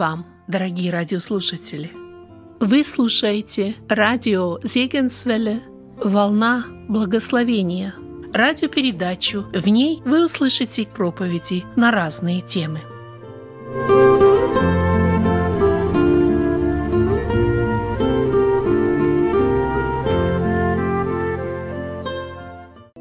Вам, 0.00 0.24
дорогие 0.48 0.90
радиослушатели! 0.90 1.92
Вы 2.58 2.84
слушаете 2.84 3.74
радио 3.86 4.58
Зегенсвелле 4.62 5.60
«Волна 6.02 6.64
благословения» 6.88 7.94
радиопередачу. 8.32 9.44
В 9.52 9.68
ней 9.68 10.00
вы 10.06 10.24
услышите 10.24 10.86
проповеди 10.86 11.64
на 11.76 11.90
разные 11.90 12.40
темы. 12.40 12.80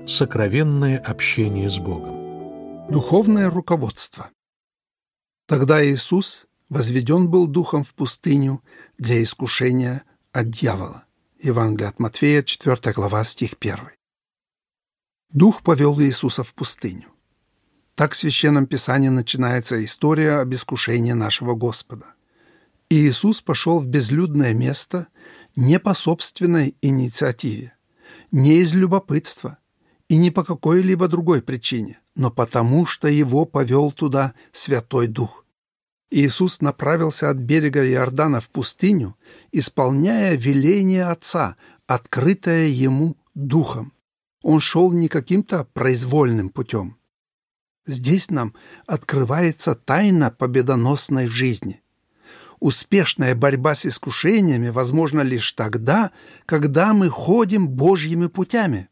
Сокровенное 0.06 0.98
общение 0.98 1.70
с 1.70 1.78
Богом. 1.78 2.90
Духовное 2.90 3.50
руководство. 3.50 4.32
Тогда 5.48 5.82
Иисус 5.82 6.49
возведен 6.70 7.28
был 7.28 7.48
духом 7.48 7.84
в 7.84 7.94
пустыню 7.94 8.64
для 8.98 9.22
искушения 9.22 10.04
от 10.32 10.50
дьявола. 10.50 11.04
Евангелие 11.42 11.90
от 11.90 12.00
Матфея, 12.00 12.44
4 12.44 12.94
глава, 12.94 13.24
стих 13.24 13.56
1. 13.60 13.78
Дух 15.32 15.62
повел 15.64 16.00
Иисуса 16.00 16.44
в 16.44 16.54
пустыню. 16.54 17.08
Так 17.96 18.14
в 18.14 18.16
Священном 18.16 18.66
Писании 18.66 19.10
начинается 19.10 19.84
история 19.84 20.40
об 20.40 20.54
искушении 20.54 21.12
нашего 21.12 21.56
Господа. 21.56 22.06
И 22.90 23.08
Иисус 23.08 23.42
пошел 23.42 23.80
в 23.80 23.88
безлюдное 23.88 24.54
место 24.54 25.08
не 25.56 25.80
по 25.80 25.94
собственной 25.94 26.76
инициативе, 26.82 27.74
не 28.32 28.58
из 28.58 28.74
любопытства 28.74 29.58
и 30.08 30.18
не 30.18 30.32
по 30.32 30.44
какой-либо 30.44 31.08
другой 31.08 31.42
причине, 31.42 32.00
но 32.16 32.32
потому, 32.32 32.86
что 32.86 33.08
его 33.08 33.46
повел 33.46 33.92
туда 33.92 34.34
Святой 34.52 35.08
Дух. 35.08 35.46
Иисус 36.12 36.62
направился 36.62 37.30
от 37.30 37.38
берега 37.38 37.88
Иордана 37.88 38.42
в 38.42 38.50
пустыню, 38.50 39.16
исполняя 39.52 40.36
веление 40.36 41.06
Отца, 41.06 41.56
открытое 41.86 42.68
Ему 42.68 43.16
Духом. 43.36 43.94
Он 44.42 44.60
шел 44.60 44.92
не 44.92 45.08
каким-то 45.08 45.66
произвольным 45.74 46.50
путем. 46.50 46.98
Здесь 47.86 48.30
нам 48.30 48.56
открывается 48.88 49.76
тайна 49.76 50.32
победоносной 50.32 51.28
жизни. 51.28 51.82
Успешная 52.60 53.36
борьба 53.36 53.74
с 53.74 53.86
искушениями 53.86 54.70
возможна 54.70 55.22
лишь 55.22 55.54
тогда, 55.54 56.12
когда 56.46 56.94
мы 56.94 57.10
ходим 57.10 57.68
Божьими 57.68 58.28
путями. 58.28 58.90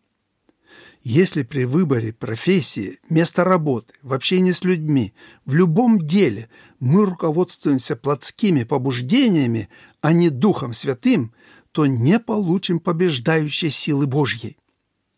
Если 1.09 1.43
при 1.43 1.63
выборе 1.63 2.11
профессии, 2.11 2.99
места 3.09 3.45
работы, 3.45 3.93
в 4.01 4.11
общении 4.11 4.51
с 4.51 4.65
людьми, 4.65 5.13
в 5.45 5.53
любом 5.53 6.01
деле 6.01 6.49
мы 6.81 7.05
руководствуемся 7.05 7.95
плотскими 7.95 8.65
побуждениями, 8.65 9.69
а 10.01 10.11
не 10.11 10.29
Духом 10.29 10.73
Святым, 10.73 11.33
то 11.71 11.85
не 11.85 12.19
получим 12.19 12.81
побеждающей 12.81 13.69
силы 13.69 14.05
Божьей. 14.05 14.57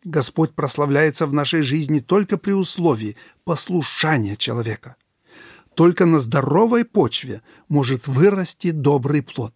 Господь 0.04 0.54
прославляется 0.54 1.26
в 1.26 1.32
нашей 1.32 1.62
жизни 1.62 1.98
только 1.98 2.38
при 2.38 2.52
условии 2.52 3.16
послушания 3.42 4.36
человека. 4.36 4.94
Только 5.74 6.06
на 6.06 6.20
здоровой 6.20 6.84
почве 6.84 7.42
может 7.68 8.06
вырасти 8.06 8.70
добрый 8.70 9.22
плод. 9.22 9.54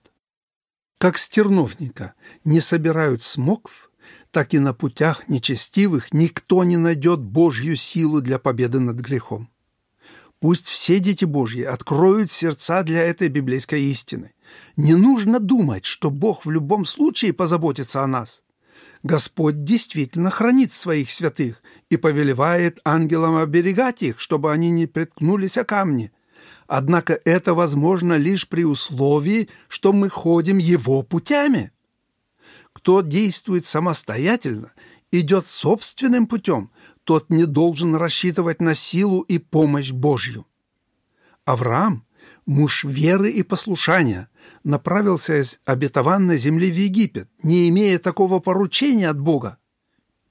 Как 0.98 1.16
с 1.16 1.28
терновника 1.28 2.14
не 2.42 2.58
собирают 2.58 3.22
смокв, 3.22 3.88
так 4.34 4.52
и 4.52 4.58
на 4.58 4.74
путях 4.74 5.28
нечестивых 5.28 6.12
никто 6.12 6.64
не 6.64 6.76
найдет 6.76 7.20
Божью 7.20 7.76
силу 7.76 8.20
для 8.20 8.40
победы 8.40 8.80
над 8.80 8.96
грехом. 8.96 9.48
Пусть 10.40 10.66
все 10.66 10.98
дети 10.98 11.24
Божьи 11.24 11.62
откроют 11.62 12.32
сердца 12.32 12.82
для 12.82 13.04
этой 13.04 13.28
библейской 13.28 13.80
истины. 13.84 14.34
Не 14.76 14.96
нужно 14.96 15.38
думать, 15.38 15.84
что 15.84 16.10
Бог 16.10 16.44
в 16.44 16.50
любом 16.50 16.84
случае 16.84 17.32
позаботится 17.32 18.02
о 18.02 18.08
нас. 18.08 18.42
Господь 19.04 19.62
действительно 19.62 20.30
хранит 20.30 20.72
своих 20.72 21.12
святых 21.12 21.62
и 21.88 21.96
повелевает 21.96 22.80
ангелам 22.84 23.36
оберегать 23.36 24.02
их, 24.02 24.18
чтобы 24.18 24.50
они 24.50 24.70
не 24.70 24.88
приткнулись 24.88 25.58
о 25.58 25.64
камни. 25.64 26.10
Однако 26.66 27.20
это 27.24 27.54
возможно 27.54 28.14
лишь 28.14 28.48
при 28.48 28.64
условии, 28.64 29.48
что 29.68 29.92
мы 29.92 30.08
ходим 30.08 30.58
Его 30.58 31.02
путями. 31.02 31.70
Кто 32.84 33.00
действует 33.00 33.64
самостоятельно, 33.64 34.72
идет 35.10 35.46
собственным 35.46 36.26
путем, 36.26 36.70
тот 37.04 37.30
не 37.30 37.46
должен 37.46 37.96
рассчитывать 37.96 38.60
на 38.60 38.74
силу 38.74 39.22
и 39.22 39.38
помощь 39.38 39.90
Божью. 39.90 40.46
Авраам, 41.46 42.04
муж 42.44 42.84
веры 42.84 43.30
и 43.30 43.42
послушания, 43.42 44.28
направился 44.64 45.40
из 45.40 45.60
обетованной 45.64 46.36
земли 46.36 46.70
в 46.70 46.74
Египет, 46.74 47.30
не 47.42 47.70
имея 47.70 47.98
такого 47.98 48.38
поручения 48.38 49.08
от 49.08 49.18
Бога. 49.18 49.56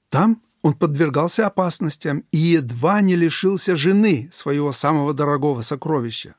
Там 0.08 0.40
он 0.62 0.74
подвергался 0.74 1.48
опасностям 1.48 2.22
и 2.30 2.38
едва 2.38 3.00
не 3.00 3.16
лишился 3.16 3.74
жены 3.74 4.30
своего 4.32 4.70
самого 4.70 5.12
дорогого 5.12 5.62
сокровища. 5.62 6.36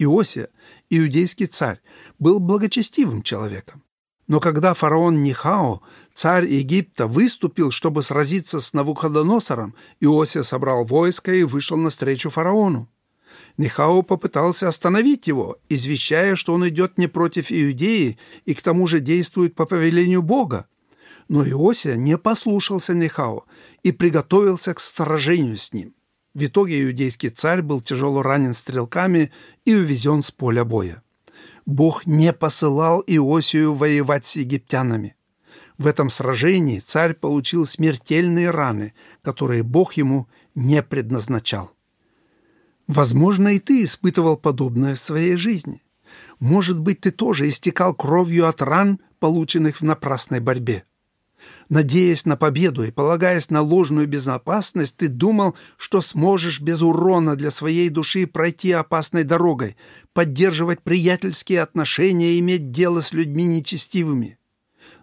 Иосия, 0.00 0.48
иудейский 0.90 1.46
царь, 1.46 1.80
был 2.18 2.40
благочестивым 2.40 3.22
человеком. 3.22 3.84
Но 4.28 4.40
когда 4.40 4.74
фараон 4.74 5.22
Нихао, 5.22 5.82
царь 6.14 6.46
Египта, 6.46 7.06
выступил, 7.06 7.70
чтобы 7.70 8.02
сразиться 8.02 8.60
с 8.60 8.72
Навуходоносором, 8.72 9.74
Иосия 10.00 10.42
собрал 10.42 10.84
войско 10.84 11.34
и 11.34 11.42
вышел 11.42 11.76
навстречу 11.76 12.30
фараону. 12.30 12.88
Нихао 13.58 14.02
попытался 14.02 14.68
остановить 14.68 15.26
его, 15.26 15.58
извещая, 15.68 16.36
что 16.36 16.54
он 16.54 16.66
идет 16.68 16.98
не 16.98 17.06
против 17.06 17.50
Иудеи 17.50 18.18
и 18.44 18.54
к 18.54 18.62
тому 18.62 18.86
же 18.86 19.00
действует 19.00 19.54
по 19.54 19.66
повелению 19.66 20.22
Бога. 20.22 20.66
Но 21.28 21.46
Иосия 21.46 21.96
не 21.96 22.16
послушался 22.16 22.94
Нихао 22.94 23.44
и 23.82 23.92
приготовился 23.92 24.74
к 24.74 24.80
сражению 24.80 25.56
с 25.56 25.72
ним. 25.72 25.94
В 26.34 26.46
итоге 26.46 26.82
иудейский 26.82 27.28
царь 27.28 27.60
был 27.60 27.82
тяжело 27.82 28.22
ранен 28.22 28.54
стрелками 28.54 29.30
и 29.66 29.74
увезен 29.74 30.22
с 30.22 30.30
поля 30.30 30.64
боя. 30.64 31.02
Бог 31.66 32.06
не 32.06 32.32
посылал 32.32 33.02
Иосию 33.06 33.74
воевать 33.74 34.26
с 34.26 34.36
египтянами. 34.36 35.16
В 35.78 35.86
этом 35.86 36.10
сражении 36.10 36.80
царь 36.80 37.14
получил 37.14 37.66
смертельные 37.66 38.50
раны, 38.50 38.94
которые 39.22 39.62
Бог 39.62 39.94
ему 39.94 40.28
не 40.54 40.82
предназначал. 40.82 41.72
Возможно, 42.86 43.48
и 43.48 43.58
ты 43.58 43.84
испытывал 43.84 44.36
подобное 44.36 44.94
в 44.94 44.98
своей 44.98 45.36
жизни. 45.36 45.82
Может 46.40 46.78
быть, 46.80 47.00
ты 47.00 47.10
тоже 47.10 47.48
истекал 47.48 47.94
кровью 47.94 48.48
от 48.48 48.60
ран, 48.60 49.00
полученных 49.18 49.80
в 49.80 49.82
напрасной 49.82 50.40
борьбе. 50.40 50.84
Надеясь 51.72 52.26
на 52.26 52.36
победу 52.36 52.84
и 52.84 52.90
полагаясь 52.90 53.48
на 53.48 53.62
ложную 53.62 54.06
безопасность, 54.06 54.98
ты 54.98 55.08
думал, 55.08 55.56
что 55.78 56.02
сможешь 56.02 56.60
без 56.60 56.82
урона 56.82 57.34
для 57.34 57.50
своей 57.50 57.88
души 57.88 58.26
пройти 58.26 58.72
опасной 58.72 59.24
дорогой, 59.24 59.78
поддерживать 60.12 60.82
приятельские 60.82 61.62
отношения 61.62 62.32
и 62.32 62.40
иметь 62.40 62.72
дело 62.72 63.00
с 63.00 63.14
людьми 63.14 63.46
нечестивыми. 63.46 64.38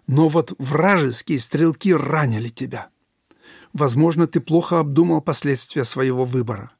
Но 0.06 0.28
вот 0.28 0.52
вражеские 0.58 1.40
стрелки 1.40 1.92
ранили 1.92 2.50
тебя. 2.50 2.90
Возможно, 3.72 4.28
ты 4.28 4.38
плохо 4.38 4.78
обдумал 4.78 5.20
последствия 5.20 5.82
своего 5.82 6.24
выбора. 6.24 6.70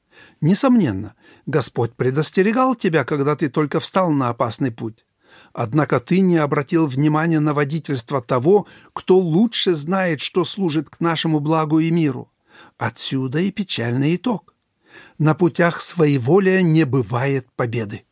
Несомненно, 0.41 1.17
Господь 1.47 1.95
предостерегал 1.95 2.77
тебя, 2.77 3.03
когда 3.03 3.35
ты 3.35 3.49
только 3.49 3.81
встал 3.81 4.13
на 4.13 4.29
опасный 4.29 4.71
путь. 4.71 5.05
Однако 5.53 5.99
ты 5.99 6.21
не 6.21 6.37
обратил 6.37 6.87
внимания 6.87 7.41
на 7.41 7.55
водительство 7.55 8.23
того, 8.23 8.67
кто 8.93 9.19
лучше 9.19 9.75
знает, 9.75 10.21
что 10.21 10.45
служит 10.45 10.89
к 10.91 11.01
нашему 11.01 11.41
благу 11.41 11.81
и 11.81 11.91
миру. 11.91 12.31
Отсюда 12.79 13.41
и 13.41 13.51
печальный 13.51 14.17
итог. 14.17 14.55
На 15.19 15.35
путях 15.35 15.81
своеволия 15.81 16.63
не 16.63 16.85
бывает 16.85 17.49
победы. 17.57 18.05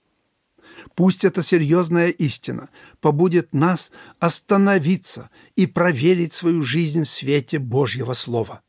Пусть 0.95 1.25
эта 1.25 1.43
серьезная 1.43 2.09
истина 2.09 2.71
побудет 3.01 3.53
нас 3.53 3.91
остановиться 4.19 5.31
и 5.55 5.67
проверить 5.67 6.35
свою 6.35 6.63
жизнь 6.63 7.05
в 7.05 7.09
свете 7.09 7.59
Божьего 7.59 8.15
Слова. 8.15 8.63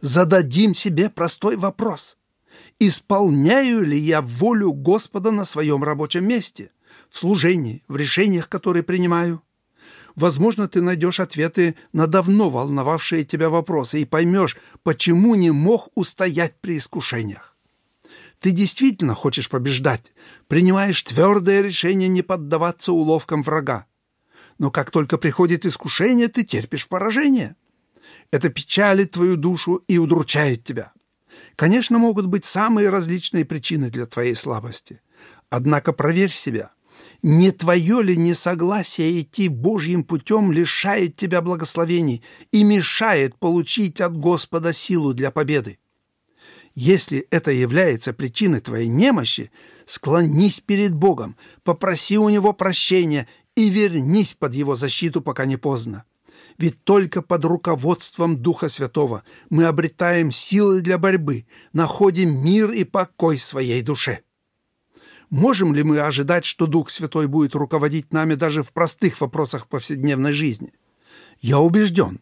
Зададим 0.00 0.74
себе 0.74 1.10
простой 1.10 1.56
вопрос. 1.56 2.16
Исполняю 2.78 3.84
ли 3.84 3.98
я 3.98 4.22
волю 4.22 4.72
Господа 4.72 5.30
на 5.30 5.44
своем 5.44 5.84
рабочем 5.84 6.26
месте? 6.26 6.70
В 7.10 7.18
служении, 7.18 7.82
в 7.88 7.96
решениях, 7.96 8.48
которые 8.48 8.82
принимаю. 8.82 9.42
Возможно, 10.14 10.66
ты 10.66 10.80
найдешь 10.80 11.20
ответы 11.20 11.76
на 11.92 12.06
давно 12.06 12.48
волновавшие 12.48 13.24
тебя 13.24 13.50
вопросы 13.50 14.00
и 14.00 14.06
поймешь, 14.06 14.56
почему 14.82 15.34
не 15.34 15.50
мог 15.50 15.90
устоять 15.94 16.58
при 16.60 16.78
искушениях. 16.78 17.54
Ты 18.40 18.50
действительно 18.50 19.14
хочешь 19.14 19.48
побеждать, 19.48 20.12
принимаешь 20.48 21.02
твердое 21.02 21.60
решение 21.60 22.08
не 22.08 22.22
поддаваться 22.22 22.92
уловкам 22.92 23.42
врага. 23.42 23.86
Но 24.58 24.70
как 24.70 24.90
только 24.90 25.18
приходит 25.18 25.66
искушение, 25.66 26.28
ты 26.28 26.44
терпишь 26.44 26.88
поражение. 26.88 27.56
Это 28.30 28.48
печалит 28.48 29.12
твою 29.12 29.36
душу 29.36 29.82
и 29.86 29.98
удручает 29.98 30.64
тебя. 30.64 30.92
Конечно, 31.56 31.98
могут 31.98 32.26
быть 32.26 32.44
самые 32.44 32.88
различные 32.88 33.44
причины 33.44 33.90
для 33.90 34.06
твоей 34.06 34.34
слабости. 34.34 35.00
Однако 35.50 35.92
проверь 35.92 36.30
себя. 36.30 36.70
Не 37.22 37.50
твое 37.50 38.02
ли 38.02 38.16
несогласие 38.16 39.20
идти 39.20 39.48
Божьим 39.48 40.04
путем 40.04 40.52
лишает 40.52 41.16
тебя 41.16 41.42
благословений 41.42 42.22
и 42.52 42.62
мешает 42.62 43.36
получить 43.36 44.00
от 44.00 44.16
Господа 44.16 44.72
силу 44.72 45.14
для 45.14 45.30
победы? 45.30 45.78
Если 46.74 47.26
это 47.30 47.50
является 47.50 48.12
причиной 48.12 48.60
твоей 48.60 48.88
немощи, 48.88 49.50
склонись 49.86 50.60
перед 50.60 50.94
Богом, 50.94 51.36
попроси 51.64 52.18
у 52.18 52.28
Него 52.28 52.52
прощения 52.52 53.26
и 53.54 53.70
вернись 53.70 54.34
под 54.34 54.54
Его 54.54 54.76
защиту, 54.76 55.22
пока 55.22 55.46
не 55.46 55.56
поздно. 55.56 56.04
Ведь 56.58 56.84
только 56.84 57.22
под 57.22 57.44
руководством 57.46 58.36
Духа 58.36 58.68
Святого 58.68 59.24
мы 59.48 59.64
обретаем 59.64 60.30
силы 60.30 60.82
для 60.82 60.98
борьбы, 60.98 61.46
находим 61.72 62.44
мир 62.44 62.70
и 62.72 62.84
покой 62.84 63.38
своей 63.38 63.80
душе. 63.82 64.20
Можем 65.30 65.74
ли 65.74 65.82
мы 65.82 66.00
ожидать, 66.00 66.44
что 66.44 66.66
Дух 66.66 66.90
Святой 66.90 67.26
будет 67.26 67.54
руководить 67.54 68.12
нами 68.12 68.34
даже 68.34 68.62
в 68.62 68.72
простых 68.72 69.20
вопросах 69.20 69.66
повседневной 69.66 70.32
жизни? 70.32 70.72
Я 71.40 71.58
убежден, 71.58 72.20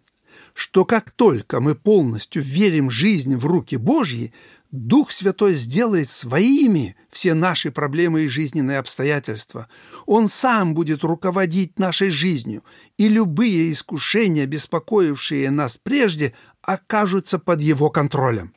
что 0.54 0.84
как 0.84 1.10
только 1.10 1.60
мы 1.60 1.74
полностью 1.74 2.42
верим 2.42 2.90
жизнь 2.90 3.36
в 3.36 3.44
руки 3.44 3.76
Божьи, 3.76 4.32
Дух 4.70 5.12
Святой 5.12 5.54
сделает 5.54 6.08
своими 6.08 6.96
все 7.10 7.34
наши 7.34 7.70
проблемы 7.70 8.22
и 8.22 8.28
жизненные 8.28 8.78
обстоятельства. 8.78 9.68
Он 10.06 10.26
сам 10.26 10.74
будет 10.74 11.04
руководить 11.04 11.78
нашей 11.78 12.10
жизнью, 12.10 12.64
и 12.96 13.08
любые 13.08 13.70
искушения, 13.70 14.46
беспокоившие 14.46 15.50
нас 15.50 15.78
прежде, 15.80 16.32
окажутся 16.62 17.38
под 17.38 17.60
Его 17.60 17.90
контролем. 17.90 18.53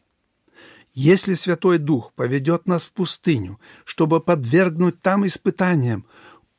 Если 0.99 1.35
Святой 1.35 1.77
Дух 1.77 2.11
поведет 2.15 2.65
нас 2.65 2.87
в 2.87 2.91
пустыню, 2.91 3.59
чтобы 3.85 4.19
подвергнуть 4.19 4.99
там 4.99 5.27
испытаниям, 5.27 6.07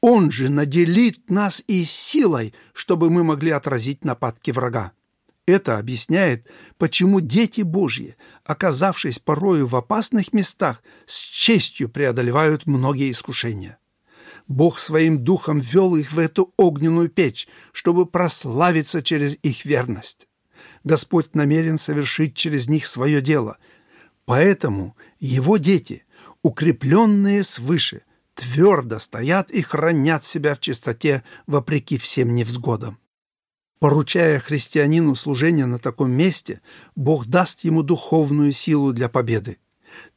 Он 0.00 0.30
же 0.30 0.48
наделит 0.48 1.28
нас 1.28 1.60
и 1.66 1.82
силой, 1.82 2.54
чтобы 2.72 3.10
мы 3.10 3.24
могли 3.24 3.50
отразить 3.50 4.04
нападки 4.04 4.52
врага. 4.52 4.92
Это 5.46 5.76
объясняет, 5.76 6.46
почему 6.76 7.18
дети 7.18 7.62
Божьи, 7.62 8.14
оказавшись 8.44 9.18
порою 9.18 9.66
в 9.66 9.74
опасных 9.74 10.32
местах, 10.32 10.84
с 11.04 11.18
честью 11.18 11.88
преодолевают 11.88 12.64
многие 12.64 13.10
искушения. 13.10 13.78
Бог 14.46 14.78
своим 14.78 15.24
духом 15.24 15.58
вел 15.58 15.96
их 15.96 16.12
в 16.12 16.18
эту 16.20 16.54
огненную 16.56 17.08
печь, 17.08 17.48
чтобы 17.72 18.06
прославиться 18.06 19.02
через 19.02 19.36
их 19.42 19.64
верность. 19.64 20.28
Господь 20.84 21.34
намерен 21.34 21.76
совершить 21.76 22.36
через 22.36 22.68
них 22.68 22.86
свое 22.86 23.20
дело– 23.20 23.58
Поэтому 24.28 24.94
его 25.20 25.56
дети, 25.56 26.04
укрепленные 26.42 27.42
свыше, 27.42 28.02
твердо 28.34 28.98
стоят 28.98 29.50
и 29.50 29.62
хранят 29.62 30.22
себя 30.22 30.54
в 30.54 30.60
чистоте 30.60 31.22
вопреки 31.46 31.96
всем 31.96 32.34
невзгодам. 32.34 32.98
Поручая 33.78 34.38
христианину 34.38 35.14
служение 35.14 35.64
на 35.64 35.78
таком 35.78 36.10
месте, 36.10 36.60
Бог 36.94 37.24
даст 37.24 37.60
ему 37.64 37.82
духовную 37.82 38.52
силу 38.52 38.92
для 38.92 39.08
победы. 39.08 39.56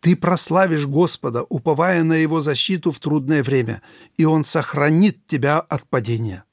Ты 0.01 0.17
прославишь 0.17 0.87
Господа, 0.87 1.43
уповая 1.43 2.03
на 2.03 2.15
Его 2.17 2.41
защиту 2.41 2.91
в 2.91 2.99
трудное 2.99 3.41
время, 3.41 3.81
и 4.17 4.25
Он 4.25 4.43
сохранит 4.43 5.25
тебя 5.25 5.61
от 5.61 5.87
падения. 5.87 6.43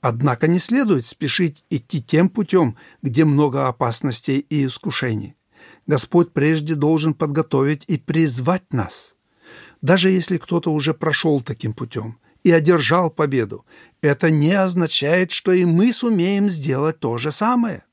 Однако 0.00 0.46
не 0.46 0.60
следует 0.60 1.06
спешить 1.06 1.64
идти 1.70 2.00
тем 2.00 2.28
путем, 2.28 2.76
где 3.02 3.24
много 3.24 3.66
опасностей 3.66 4.38
и 4.38 4.64
искушений. 4.64 5.34
Господь 5.86 6.32
прежде 6.32 6.74
должен 6.74 7.14
подготовить 7.14 7.84
и 7.86 7.96
призвать 7.96 8.72
нас. 8.72 9.14
Даже 9.82 10.10
если 10.10 10.36
кто-то 10.36 10.72
уже 10.72 10.94
прошел 10.94 11.40
таким 11.40 11.72
путем 11.72 12.18
и 12.42 12.50
одержал 12.50 13.10
победу, 13.10 13.64
это 14.00 14.30
не 14.30 14.52
означает, 14.52 15.30
что 15.30 15.52
и 15.52 15.64
мы 15.64 15.92
сумеем 15.92 16.48
сделать 16.48 16.98
то 16.98 17.18
же 17.18 17.30
самое. 17.30 17.84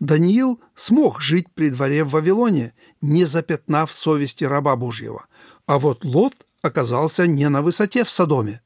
Даниил 0.00 0.60
смог 0.74 1.20
жить 1.20 1.46
при 1.54 1.70
дворе 1.70 2.04
в 2.04 2.10
Вавилоне, 2.10 2.72
не 3.00 3.24
запятнав 3.24 3.92
совести 3.92 4.44
раба 4.44 4.76
Божьего, 4.76 5.26
а 5.66 5.78
вот 5.78 6.04
Лот 6.04 6.34
оказался 6.62 7.26
не 7.26 7.48
на 7.48 7.62
высоте 7.62 8.04
в 8.04 8.10
Содоме. 8.10 8.60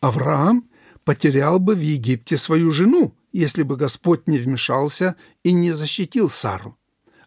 Авраам 0.00 0.68
потерял 1.04 1.58
бы 1.58 1.74
в 1.74 1.80
Египте 1.80 2.36
свою 2.36 2.72
жену, 2.72 3.14
если 3.32 3.62
бы 3.62 3.76
Господь 3.76 4.26
не 4.26 4.38
вмешался 4.38 5.16
и 5.42 5.52
не 5.52 5.72
защитил 5.72 6.28
Сару. 6.28 6.76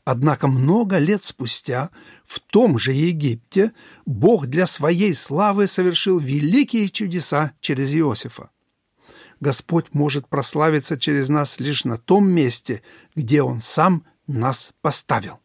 Однако 0.09 0.48
много 0.48 1.00
лет 1.00 1.25
спустя 1.25 1.89
в 2.24 2.39
том 2.39 2.80
же 2.80 2.94
Египте 2.94 3.74
Бог 4.06 4.48
для 4.48 4.65
своей 4.65 5.13
славы 5.13 5.68
совершил 5.68 6.18
великие 6.18 6.88
чудеса 6.88 7.51
через 7.59 7.94
Иосифа. 7.94 8.50
Господь 9.42 9.88
может 9.92 10.30
прославиться 10.30 10.98
через 10.98 11.27
нас 11.27 11.59
лишь 11.59 11.83
на 11.83 11.98
том 11.98 12.25
месте, 12.30 12.83
где 13.18 13.42
Он 13.42 13.59
сам 13.59 14.06
нас 14.27 14.71
поставил. 14.81 15.42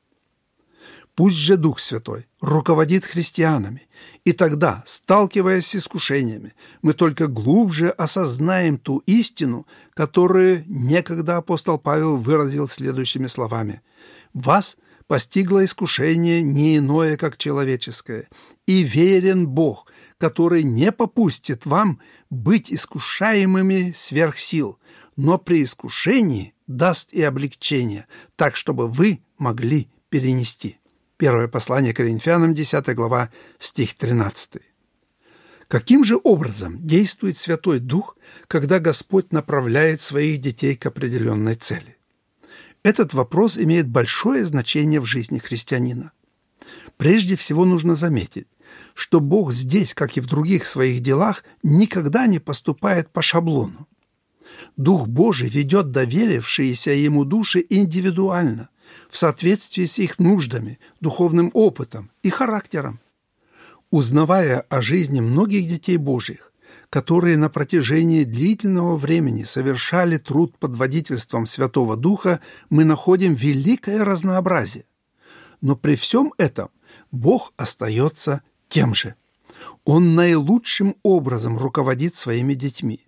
Пусть 1.17 1.39
же 1.39 1.57
Дух 1.57 1.81
Святой 1.81 2.29
руководит 2.41 3.05
христианами, 3.05 3.89
и 4.25 4.33
тогда, 4.33 4.85
сталкиваясь 4.87 5.67
с 5.67 5.75
искушениями, 5.75 6.55
мы 6.83 6.93
только 6.93 7.27
глубже 7.27 7.91
осознаем 7.91 8.79
ту 8.79 8.99
истину, 9.07 9.67
которую 9.95 10.63
некогда 10.69 11.39
апостол 11.39 11.79
Павел 11.79 12.17
выразил 12.17 12.69
следующими 12.69 13.27
словами– 13.27 13.83
вас 14.33 14.77
постигло 15.07 15.65
искушение 15.65 16.43
не 16.43 16.79
иное, 16.79 17.17
как 17.17 17.37
человеческое, 17.37 18.29
и 18.67 18.83
верен 18.83 19.47
Бог, 19.47 19.87
который 20.19 20.63
не 20.63 20.93
попустит 20.93 21.67
вам 21.67 22.01
быть 22.31 22.73
искушаемыми 22.73 23.93
сверх 23.97 24.39
сил, 24.39 24.79
но 25.17 25.39
при 25.39 25.65
искушении 25.65 26.55
даст 26.67 27.13
и 27.13 27.23
облегчение, 27.23 28.07
так, 28.37 28.57
чтобы 28.57 28.89
вы 28.89 29.21
могли 29.39 29.89
перенести. 30.09 30.79
Первое 31.17 31.49
послание 31.49 31.95
Коринфянам, 31.95 32.55
10 32.55 32.95
глава, 32.95 33.31
стих 33.59 33.95
13. 33.97 34.63
Каким 35.69 36.05
же 36.05 36.19
образом 36.23 36.85
действует 36.87 37.37
Святой 37.37 37.79
Дух, 37.79 38.17
когда 38.47 38.79
Господь 38.79 39.33
направляет 39.33 40.01
своих 40.01 40.41
детей 40.41 40.77
к 40.77 40.85
определенной 40.87 41.55
цели? 41.55 41.97
Этот 42.83 43.15
вопрос 43.15 43.59
имеет 43.59 43.89
большое 43.89 44.45
значение 44.45 45.01
в 45.01 45.07
жизни 45.07 45.39
христианина. 45.39 46.13
Прежде 46.97 47.37
всего 47.37 47.65
нужно 47.65 47.95
заметить, 47.95 48.49
что 48.95 49.21
Бог 49.21 49.53
здесь, 49.53 49.95
как 49.95 50.17
и 50.17 50.21
в 50.21 50.27
других 50.27 50.67
своих 50.67 51.01
делах, 51.01 51.45
никогда 51.63 52.27
не 52.27 52.39
поступает 52.39 53.11
по 53.11 53.23
шаблону. 53.23 53.89
Дух 54.77 55.07
Божий 55.07 55.49
ведет 55.49 55.91
доверившиеся 55.91 56.91
Ему 56.91 57.25
души 57.25 57.65
индивидуально, 57.69 58.69
в 59.09 59.17
соответствии 59.17 59.87
с 59.87 59.99
их 59.99 60.19
нуждами, 60.19 60.79
духовным 61.01 61.51
опытом 61.55 62.11
и 62.23 62.31
характером. 62.31 63.01
Узнавая 63.91 64.61
о 64.61 64.81
жизни 64.81 65.21
многих 65.21 65.69
детей 65.69 65.99
Божьих, 65.99 66.52
которые 66.93 67.39
на 67.39 67.49
протяжении 67.49 68.25
длительного 68.25 68.99
времени 68.99 69.45
совершали 69.45 70.19
труд 70.19 70.59
под 70.59 70.77
водительством 70.77 71.47
Святого 71.47 71.97
Духа, 71.97 72.41
мы 72.69 72.85
находим 72.85 73.33
великое 73.33 74.05
разнообразие. 74.05 74.85
Но 75.63 75.75
при 75.75 75.95
всем 75.95 76.35
этом 76.37 76.69
Бог 77.11 77.55
остается 77.57 78.43
тем 78.69 78.95
же. 78.95 79.15
Он 79.85 80.15
наилучшим 80.15 80.97
образом 81.03 81.57
руководит 81.57 82.15
своими 82.15 82.53
детьми. 82.53 83.07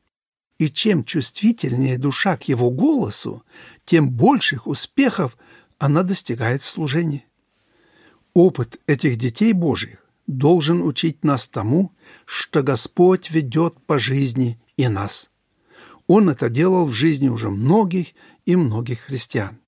И 0.56 0.70
чем 0.70 1.04
чувствительнее 1.04 1.98
душа 1.98 2.38
к 2.38 2.44
его 2.44 2.70
голосу, 2.70 3.44
тем 3.84 4.08
больших 4.08 4.66
успехов 4.66 5.36
она 5.76 6.04
достигает 6.04 6.62
в 6.62 6.70
служении. 6.70 7.26
Опыт 8.32 8.80
этих 8.86 9.18
детей 9.18 9.52
Божьих 9.52 10.03
должен 10.26 10.82
учить 10.82 11.24
нас 11.24 11.48
тому, 11.48 11.92
что 12.24 12.62
Господь 12.62 13.30
ведет 13.30 13.74
по 13.86 13.98
жизни 13.98 14.60
и 14.76 14.88
нас. 14.88 15.30
Он 16.06 16.28
это 16.28 16.48
делал 16.48 16.86
в 16.86 16.92
жизни 16.92 17.28
уже 17.28 17.50
многих 17.50 18.08
и 18.44 18.56
многих 18.56 19.00
христиан. 19.00 19.58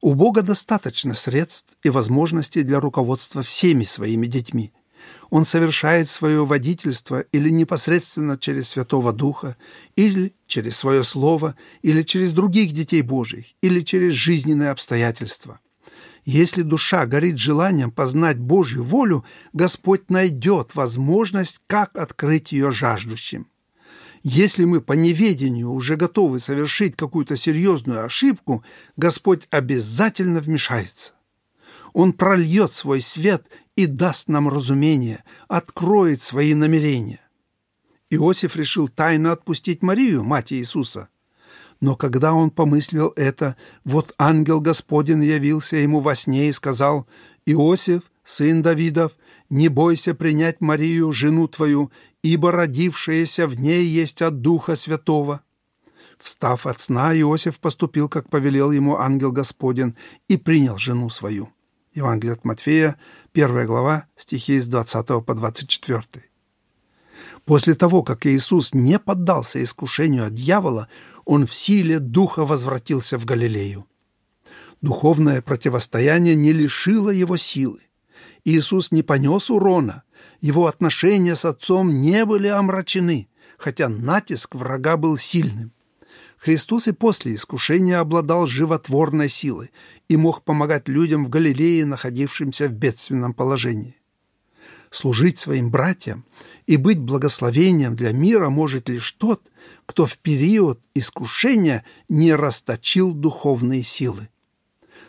У 0.00 0.14
Бога 0.14 0.42
достаточно 0.42 1.14
средств 1.14 1.76
и 1.84 1.90
возможностей 1.90 2.62
для 2.62 2.80
руководства 2.80 3.42
всеми 3.42 3.84
своими 3.84 4.26
детьми. 4.26 4.72
Он 5.30 5.44
совершает 5.44 6.08
свое 6.08 6.44
водительство 6.44 7.20
или 7.32 7.50
непосредственно 7.50 8.36
через 8.36 8.70
Святого 8.70 9.12
Духа, 9.12 9.56
или 9.96 10.34
через 10.46 10.76
свое 10.76 11.04
Слово, 11.04 11.56
или 11.82 12.02
через 12.02 12.34
других 12.34 12.72
детей 12.72 13.02
Божьих, 13.02 13.46
или 13.62 13.80
через 13.80 14.12
жизненные 14.12 14.70
обстоятельства– 14.70 15.60
если 16.24 16.62
душа 16.62 17.06
горит 17.06 17.38
желанием 17.38 17.90
познать 17.90 18.38
Божью 18.38 18.84
волю, 18.84 19.24
Господь 19.52 20.08
найдет 20.08 20.74
возможность, 20.74 21.60
как 21.66 21.96
открыть 21.96 22.52
ее 22.52 22.70
жаждущим. 22.70 23.48
Если 24.22 24.64
мы 24.64 24.80
по 24.80 24.92
неведению 24.92 25.72
уже 25.72 25.96
готовы 25.96 26.38
совершить 26.38 26.96
какую-то 26.96 27.34
серьезную 27.34 28.04
ошибку, 28.04 28.64
Господь 28.96 29.48
обязательно 29.50 30.38
вмешается. 30.38 31.14
Он 31.92 32.12
прольет 32.12 32.72
свой 32.72 33.00
свет 33.00 33.46
и 33.74 33.86
даст 33.86 34.28
нам 34.28 34.48
разумение, 34.48 35.24
откроет 35.48 36.22
свои 36.22 36.54
намерения. 36.54 37.20
Иосиф 38.10 38.54
решил 38.54 38.88
тайно 38.88 39.32
отпустить 39.32 39.82
Марию, 39.82 40.22
мать 40.22 40.52
Иисуса. 40.52 41.08
Но 41.82 41.96
когда 41.96 42.32
он 42.32 42.50
помыслил 42.50 43.12
это, 43.16 43.56
вот 43.84 44.14
ангел 44.16 44.60
Господень 44.60 45.24
явился 45.24 45.76
ему 45.76 45.98
во 45.98 46.14
сне 46.14 46.48
и 46.48 46.52
сказал, 46.52 47.08
«Иосиф, 47.44 48.02
сын 48.24 48.62
Давидов, 48.62 49.12
не 49.50 49.66
бойся 49.66 50.14
принять 50.14 50.60
Марию, 50.60 51.10
жену 51.10 51.48
твою, 51.48 51.90
ибо 52.22 52.52
родившаяся 52.52 53.48
в 53.48 53.58
ней 53.58 53.84
есть 53.84 54.22
от 54.22 54.40
Духа 54.42 54.76
Святого». 54.76 55.40
Встав 56.18 56.68
от 56.68 56.78
сна, 56.78 57.18
Иосиф 57.18 57.58
поступил, 57.58 58.08
как 58.08 58.30
повелел 58.30 58.70
ему 58.70 58.98
ангел 58.98 59.32
Господень, 59.32 59.96
и 60.28 60.36
принял 60.36 60.78
жену 60.78 61.10
свою. 61.10 61.48
Евангелие 61.94 62.34
от 62.34 62.44
Матфея, 62.44 62.96
1 63.34 63.66
глава, 63.66 64.06
стихи 64.14 64.60
с 64.60 64.68
20 64.68 65.26
по 65.26 65.34
24. 65.34 66.04
После 67.44 67.74
того, 67.74 68.02
как 68.02 68.24
Иисус 68.26 68.72
не 68.72 68.98
поддался 68.98 69.62
искушению 69.62 70.26
от 70.26 70.34
дьявола, 70.34 70.88
он 71.24 71.46
в 71.46 71.54
силе 71.54 71.98
духа 71.98 72.44
возвратился 72.44 73.18
в 73.18 73.24
Галилею. 73.24 73.86
Духовное 74.80 75.40
противостояние 75.42 76.34
не 76.34 76.52
лишило 76.52 77.10
его 77.10 77.36
силы. 77.36 77.80
Иисус 78.44 78.90
не 78.90 79.02
понес 79.02 79.50
урона, 79.50 80.02
его 80.40 80.66
отношения 80.66 81.36
с 81.36 81.44
Отцом 81.44 82.00
не 82.00 82.24
были 82.24 82.48
омрачены, 82.48 83.28
хотя 83.56 83.88
натиск 83.88 84.56
врага 84.56 84.96
был 84.96 85.16
сильным. 85.16 85.72
Христос 86.36 86.88
и 86.88 86.92
после 86.92 87.36
искушения 87.36 88.00
обладал 88.00 88.48
животворной 88.48 89.28
силой 89.28 89.70
и 90.08 90.16
мог 90.16 90.42
помогать 90.42 90.88
людям 90.88 91.24
в 91.24 91.28
Галилее, 91.28 91.86
находившимся 91.86 92.66
в 92.66 92.72
бедственном 92.72 93.32
положении. 93.32 94.00
Служить 94.90 95.38
своим 95.38 95.70
братьям 95.70 96.24
и 96.66 96.76
быть 96.76 96.98
благословением 96.98 97.94
для 97.94 98.10
мира 98.10 98.48
может 98.48 98.88
лишь 98.88 99.12
тот, 99.12 99.51
кто 99.86 100.06
в 100.06 100.18
период 100.18 100.80
искушения 100.94 101.84
не 102.08 102.34
расточил 102.34 103.12
духовные 103.12 103.82
силы. 103.82 104.28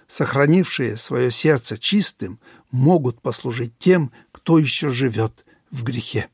Сохранившие 0.08 0.98
свое 0.98 1.32
сердце 1.32 1.78
чистым 1.78 2.40
могут 2.72 3.22
послужить 3.22 3.78
тем, 3.78 4.12
кто 4.32 4.60
еще 4.60 4.90
живет 4.90 5.46
в 5.72 5.84
грехе. 5.84 6.30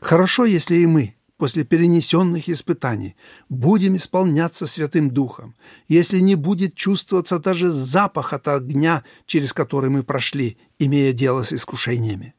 Хорошо, 0.00 0.44
если 0.44 0.76
и 0.76 0.86
мы 0.86 1.14
после 1.36 1.64
перенесенных 1.64 2.48
испытаний 2.48 3.16
будем 3.48 3.96
исполняться 3.96 4.66
Святым 4.66 5.10
Духом, 5.10 5.54
если 5.88 6.20
не 6.20 6.36
будет 6.36 6.74
чувствоваться 6.74 7.38
даже 7.38 7.70
запах 7.70 8.32
от 8.32 8.48
огня, 8.48 9.04
через 9.26 9.52
который 9.52 9.90
мы 9.90 10.04
прошли, 10.04 10.56
имея 10.78 11.12
дело 11.12 11.42
с 11.42 11.52
искушениями. 11.52 12.34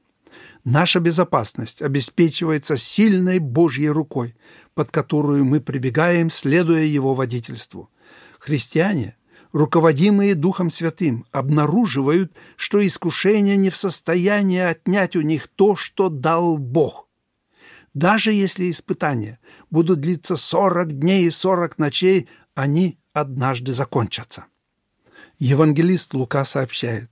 Наша 0.66 1.00
безопасность 1.00 1.84
обеспечивается 1.84 2.76
сильной 2.76 3.38
Божьей 3.38 3.90
рукой, 3.90 4.36
под 4.74 4.90
которую 4.90 5.46
мы 5.46 5.62
прибегаем, 5.62 6.32
следуя 6.32 6.84
Его 6.84 7.14
водительству. 7.14 7.92
Христиане, 8.40 9.16
руководимые 9.52 10.34
Духом 10.34 10.72
Святым, 10.72 11.28
обнаруживают, 11.32 12.34
что 12.56 12.84
искушение 12.84 13.58
не 13.58 13.70
в 13.70 13.76
состоянии 13.76 14.60
отнять 14.60 15.16
у 15.16 15.22
них 15.22 15.48
то, 15.48 15.76
что 15.76 16.10
дал 16.10 16.58
Бог. 16.58 17.08
Даже 17.94 18.34
если 18.34 18.72
испытания 18.72 19.40
будут 19.70 20.00
длиться 20.00 20.36
40 20.36 20.98
дней 20.98 21.28
и 21.28 21.30
40 21.30 21.78
ночей, 21.78 22.28
они 22.56 22.98
однажды 23.14 23.72
закончатся. 23.72 24.46
Евангелист 25.38 26.16
Лука 26.16 26.44
сообщает, 26.44 27.12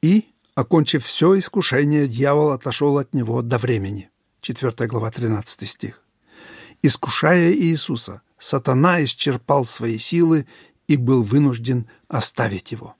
«И, 0.00 0.24
окончив 0.60 1.04
все 1.04 1.38
искушение, 1.38 2.06
дьявол 2.06 2.50
отошел 2.50 2.98
от 2.98 3.14
него 3.14 3.42
до 3.42 3.58
времени». 3.58 4.10
4 4.42 4.86
глава 4.86 5.10
13 5.10 5.68
стих. 5.68 6.02
Искушая 6.82 7.52
Иисуса, 7.52 8.22
сатана 8.38 9.02
исчерпал 9.04 9.64
свои 9.64 9.98
силы 9.98 10.46
и 10.86 10.96
был 10.96 11.22
вынужден 11.22 11.88
оставить 12.08 12.72
его. 12.72 12.96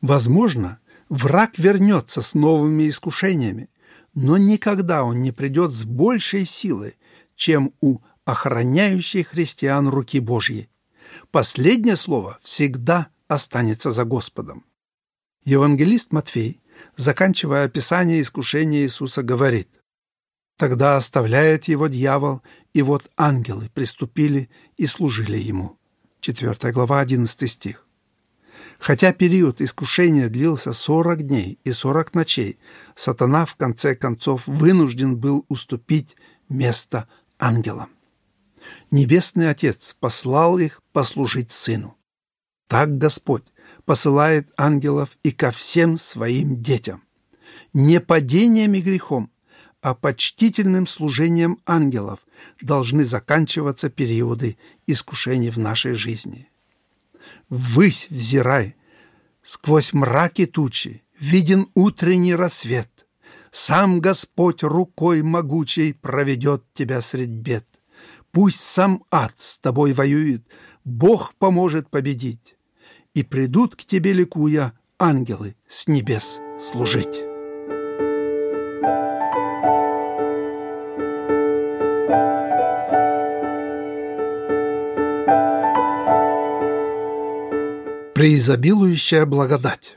Возможно, 0.00 0.78
враг 1.08 1.58
вернется 1.58 2.22
с 2.22 2.34
новыми 2.34 2.88
искушениями, 2.88 3.68
но 4.14 4.38
никогда 4.38 5.04
он 5.04 5.22
не 5.22 5.32
придет 5.32 5.70
с 5.70 5.84
большей 5.84 6.44
силой, 6.44 6.96
чем 7.36 7.72
у 7.80 7.98
охраняющей 8.24 9.22
христиан 9.22 9.88
руки 9.88 10.20
Божьей. 10.20 10.68
Последнее 11.30 11.96
слово 11.96 12.38
всегда 12.42 13.08
останется 13.28 13.92
за 13.92 14.04
Господом. 14.04 14.64
Евангелист 15.44 16.12
Матфей, 16.12 16.59
заканчивая 17.00 17.64
описание 17.64 18.20
искушения 18.20 18.82
Иисуса, 18.82 19.22
говорит, 19.22 19.68
«Тогда 20.56 20.96
оставляет 20.96 21.64
его 21.64 21.88
дьявол, 21.88 22.42
и 22.74 22.82
вот 22.82 23.10
ангелы 23.16 23.70
приступили 23.72 24.50
и 24.76 24.86
служили 24.86 25.38
ему». 25.38 25.78
4 26.20 26.72
глава, 26.72 27.00
11 27.00 27.50
стих. 27.50 27.86
Хотя 28.78 29.12
период 29.12 29.60
искушения 29.60 30.28
длился 30.28 30.72
40 30.72 31.26
дней 31.26 31.58
и 31.64 31.72
40 31.72 32.14
ночей, 32.14 32.58
сатана 32.94 33.46
в 33.46 33.56
конце 33.56 33.94
концов 33.94 34.46
вынужден 34.46 35.16
был 35.16 35.44
уступить 35.48 36.16
место 36.48 37.08
ангелам. 37.38 37.88
Небесный 38.90 39.48
Отец 39.48 39.96
послал 39.98 40.58
их 40.58 40.82
послужить 40.92 41.52
Сыну. 41.52 41.96
Так 42.68 42.98
Господь 42.98 43.44
посылает 43.84 44.50
ангелов 44.56 45.18
и 45.22 45.30
ко 45.30 45.50
всем 45.50 45.96
своим 45.96 46.62
детям. 46.62 47.02
Не 47.72 48.00
падением 48.00 48.74
и 48.74 48.80
грехом, 48.80 49.30
а 49.80 49.94
почтительным 49.94 50.86
служением 50.86 51.58
ангелов 51.66 52.20
должны 52.60 53.04
заканчиваться 53.04 53.88
периоды 53.88 54.58
искушений 54.86 55.50
в 55.50 55.58
нашей 55.58 55.94
жизни. 55.94 56.50
Ввысь 57.48 58.08
взирай, 58.10 58.76
сквозь 59.42 59.92
мраки 59.92 60.46
тучи 60.46 61.02
виден 61.18 61.68
утренний 61.74 62.34
рассвет. 62.34 63.06
Сам 63.50 64.00
Господь 64.00 64.62
рукой 64.62 65.22
могучей 65.22 65.92
проведет 65.94 66.64
тебя 66.72 67.00
средь 67.00 67.30
бед. 67.30 67.66
Пусть 68.30 68.60
сам 68.60 69.04
ад 69.10 69.34
с 69.38 69.58
тобой 69.58 69.92
воюет, 69.92 70.46
Бог 70.84 71.34
поможет 71.34 71.90
победить. 71.90 72.56
И 73.14 73.24
придут 73.24 73.74
к 73.74 73.84
тебе, 73.84 74.12
ликуя, 74.12 74.72
ангелы 74.98 75.56
с 75.66 75.88
небес 75.88 76.40
служить. 76.60 77.24
Преизобилующая 88.14 89.24
благодать. 89.24 89.96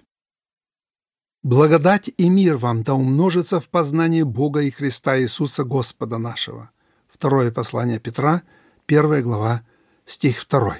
Благодать 1.44 2.10
и 2.16 2.30
мир 2.30 2.56
вам 2.56 2.84
да 2.84 2.94
умножится 2.94 3.60
в 3.60 3.68
познании 3.68 4.24
Бога 4.24 4.62
и 4.62 4.72
Христа 4.72 5.20
Иисуса 5.20 5.66
Господа 5.66 6.18
нашего. 6.18 6.72
Второе 7.10 7.52
послание 7.52 8.00
Петра, 8.00 8.44
первая 8.86 9.22
глава, 9.22 9.64
стих 10.06 10.48
2. 10.48 10.78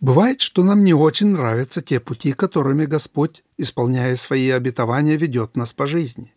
Бывает, 0.00 0.40
что 0.40 0.62
нам 0.62 0.84
не 0.84 0.94
очень 0.94 1.28
нравятся 1.28 1.82
те 1.82 1.98
пути, 1.98 2.32
которыми 2.32 2.84
Господь, 2.84 3.42
исполняя 3.56 4.14
свои 4.16 4.48
обетования, 4.50 5.16
ведет 5.16 5.56
нас 5.56 5.72
по 5.72 5.86
жизни. 5.86 6.34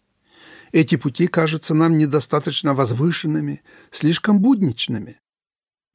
Эти 0.71 0.95
пути 0.95 1.27
кажутся 1.27 1.75
нам 1.75 1.97
недостаточно 1.97 2.73
возвышенными, 2.73 3.61
слишком 3.91 4.39
будничными. 4.39 5.19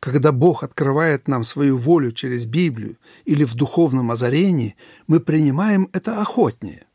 Когда 0.00 0.30
Бог 0.30 0.62
открывает 0.62 1.26
нам 1.26 1.42
свою 1.42 1.78
волю 1.78 2.12
через 2.12 2.46
Библию 2.46 2.98
или 3.24 3.42
в 3.44 3.54
духовном 3.54 4.10
озарении, 4.10 4.76
мы 5.08 5.18
принимаем 5.18 5.88
это 5.92 6.20
охотнее. 6.20 6.86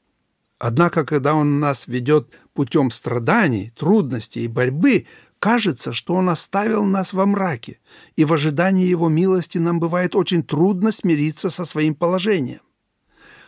Однако, 0.60 1.04
когда 1.04 1.34
Он 1.34 1.60
нас 1.60 1.88
ведет 1.88 2.30
путем 2.54 2.92
страданий, 2.92 3.74
трудностей 3.76 4.46
и 4.46 4.48
борьбы, 4.48 5.08
кажется, 5.42 5.92
что 5.92 6.14
Он 6.14 6.30
оставил 6.30 6.86
нас 6.86 7.12
во 7.12 7.26
мраке, 7.26 7.80
и 8.16 8.24
в 8.24 8.32
ожидании 8.32 8.88
Его 8.88 9.10
милости 9.10 9.58
нам 9.58 9.82
бывает 9.82 10.16
очень 10.16 10.44
трудно 10.44 10.94
смириться 10.94 11.50
со 11.50 11.66
своим 11.66 11.96
положением. 11.96 12.62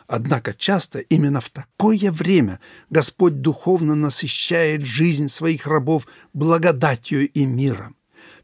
Однако 0.07 0.53
часто 0.53 0.99
именно 0.99 1.39
в 1.39 1.49
такое 1.49 2.11
время 2.11 2.59
Господь 2.89 3.39
духовно 3.39 3.95
насыщает 3.95 4.83
жизнь 4.83 5.29
своих 5.29 5.65
рабов 5.65 6.07
благодатью 6.33 7.29
и 7.29 7.45
миром 7.45 7.95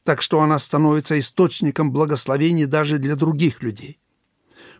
так 0.03 0.23
что 0.23 0.41
она 0.41 0.57
становится 0.57 1.19
источником 1.19 1.91
благословений 1.91 2.65
даже 2.65 2.97
для 2.97 3.15
других 3.15 3.61
людей. 3.61 3.99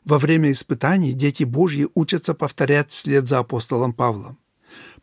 Во 0.04 0.18
время 0.18 0.52
испытаний 0.52 1.14
дети 1.14 1.44
Божьи 1.44 1.88
учатся 1.94 2.34
повторять 2.34 2.90
вслед 2.90 3.28
за 3.28 3.38
апостолом 3.38 3.94
Павлом. 3.94 4.40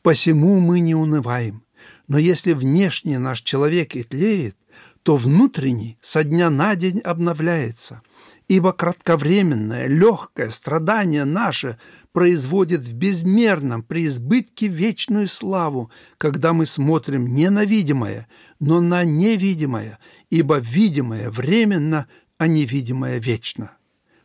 «Посему 0.02 0.58
мы 0.58 0.80
не 0.80 0.96
унываем, 0.96 1.62
но 2.08 2.18
если 2.18 2.52
внешне 2.52 3.18
наш 3.18 3.42
человек 3.42 3.96
и 3.96 4.02
тлеет, 4.02 4.56
то 5.02 5.16
внутренний 5.16 5.98
со 6.00 6.24
дня 6.24 6.50
на 6.50 6.74
день 6.74 6.98
обновляется, 6.98 8.02
ибо 8.48 8.72
кратковременное, 8.72 9.86
легкое 9.86 10.50
страдание 10.50 11.24
наше 11.24 11.78
производит 12.12 12.80
в 12.80 12.92
безмерном 12.92 13.82
преизбытке 13.82 14.66
вечную 14.66 15.28
славу, 15.28 15.90
когда 16.18 16.52
мы 16.52 16.66
смотрим 16.66 17.34
не 17.34 17.50
на 17.50 17.64
видимое, 17.64 18.26
но 18.58 18.80
на 18.80 19.04
невидимое, 19.04 19.98
ибо 20.30 20.58
видимое 20.58 21.30
временно, 21.30 22.08
а 22.38 22.46
невидимое 22.46 23.18
вечно. 23.18 23.72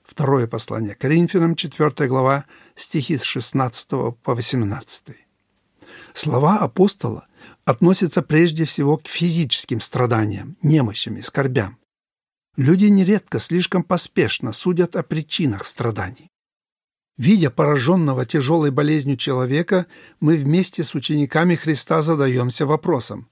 Второе 0.03 0.47
послание 0.47 0.95
Коринфянам, 0.95 1.55
4 1.55 2.07
глава, 2.07 2.45
стихи 2.75 3.17
с 3.17 3.23
16 3.23 3.89
по 3.89 4.35
18. 4.35 5.03
Слова 6.13 6.57
апостола 6.57 7.27
относятся 7.65 8.21
прежде 8.21 8.65
всего 8.65 8.97
к 8.97 9.07
физическим 9.07 9.81
страданиям, 9.81 10.57
немощам 10.61 11.17
и 11.17 11.21
скорбям. 11.21 11.77
Люди 12.57 12.85
нередко 12.85 13.39
слишком 13.39 13.83
поспешно 13.83 14.51
судят 14.51 14.95
о 14.95 15.03
причинах 15.03 15.65
страданий. 15.65 16.29
Видя 17.17 17.49
пораженного 17.49 18.25
тяжелой 18.25 18.71
болезнью 18.71 19.15
человека, 19.15 19.85
мы 20.19 20.35
вместе 20.37 20.83
с 20.83 20.95
учениками 20.95 21.55
Христа 21.55 22.01
задаемся 22.01 22.65
вопросом, 22.65 23.29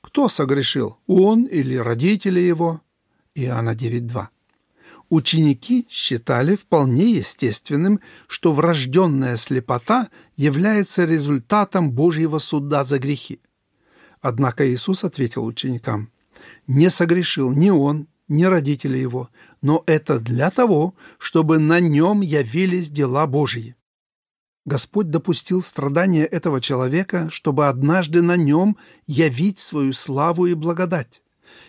кто 0.00 0.28
согрешил, 0.28 0.98
он 1.06 1.44
или 1.44 1.74
родители 1.74 2.38
его? 2.38 2.80
Иоанна 3.34 3.74
9.2. 3.74 4.28
Ученики 5.08 5.86
считали 5.90 6.54
вполне 6.56 7.10
естественным, 7.10 8.00
что 8.28 8.52
врожденная 8.52 9.36
слепота 9.36 10.08
является 10.36 11.04
результатом 11.04 11.92
Божьего 11.92 12.38
суда 12.38 12.84
за 12.84 12.98
грехи. 12.98 13.40
Однако 14.20 14.68
Иисус 14.68 15.04
ответил 15.04 15.44
ученикам, 15.44 16.10
«Не 16.66 16.90
согрешил 16.90 17.52
ни 17.52 17.70
он, 17.70 18.08
ни 18.28 18.44
родители 18.44 18.98
его, 18.98 19.30
но 19.62 19.84
это 19.86 20.18
для 20.18 20.50
того, 20.50 20.94
чтобы 21.18 21.58
на 21.58 21.80
нем 21.80 22.20
явились 22.20 22.90
дела 22.90 23.26
Божьи». 23.26 23.76
Господь 24.64 25.10
допустил 25.10 25.62
страдания 25.62 26.24
этого 26.24 26.60
человека, 26.60 27.28
чтобы 27.30 27.68
однажды 27.68 28.20
на 28.20 28.36
нем 28.36 28.76
явить 29.06 29.60
свою 29.60 29.92
славу 29.92 30.46
и 30.46 30.54
благодать. 30.54 31.22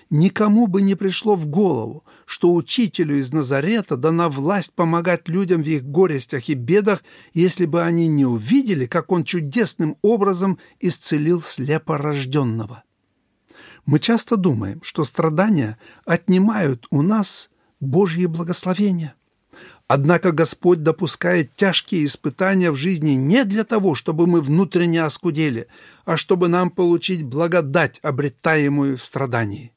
Никому 0.09 0.67
бы 0.67 0.81
не 0.81 0.95
пришло 0.95 1.35
в 1.35 1.47
голову, 1.47 2.05
что 2.25 2.53
учителю 2.53 3.19
из 3.19 3.33
Назарета 3.33 3.97
дана 3.97 4.29
власть 4.29 4.71
помогать 4.73 5.27
людям 5.27 5.61
в 5.61 5.67
их 5.67 5.83
горестях 5.83 6.47
и 6.47 6.53
бедах, 6.53 7.03
если 7.33 7.65
бы 7.65 7.83
они 7.83 8.07
не 8.07 8.25
увидели, 8.25 8.85
как 8.85 9.11
он 9.11 9.25
чудесным 9.25 9.97
образом 10.01 10.59
исцелил 10.79 11.41
слепорожденного. 11.41 12.83
Мы 13.85 13.99
часто 13.99 14.37
думаем, 14.37 14.81
что 14.81 15.03
страдания 15.03 15.77
отнимают 16.05 16.87
у 16.89 17.01
нас 17.01 17.49
Божье 17.81 18.27
благословение. 18.27 19.13
Однако 19.89 20.31
Господь 20.31 20.83
допускает 20.83 21.55
тяжкие 21.55 22.05
испытания 22.05 22.71
в 22.71 22.75
жизни 22.75 23.11
не 23.11 23.45
для 23.45 23.63
того, 23.63 23.95
чтобы 23.95 24.27
мы 24.27 24.41
внутренне 24.41 25.03
оскудели, 25.03 25.67
а 26.05 26.17
чтобы 26.17 26.49
нам 26.49 26.69
получить 26.69 27.23
благодать, 27.23 27.99
обретаемую 28.03 28.97
в 28.97 29.03
страдании. 29.03 29.73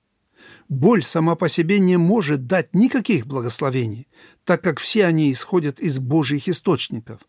Боль 0.71 1.03
сама 1.03 1.35
по 1.35 1.49
себе 1.49 1.81
не 1.81 1.97
может 1.97 2.47
дать 2.47 2.77
никаких 2.77 3.27
благословений, 3.27 4.07
так 4.45 4.62
как 4.62 4.79
все 4.79 5.05
они 5.05 5.33
исходят 5.33 5.81
из 5.81 5.99
Божьих 5.99 6.49
источников. 6.49 7.23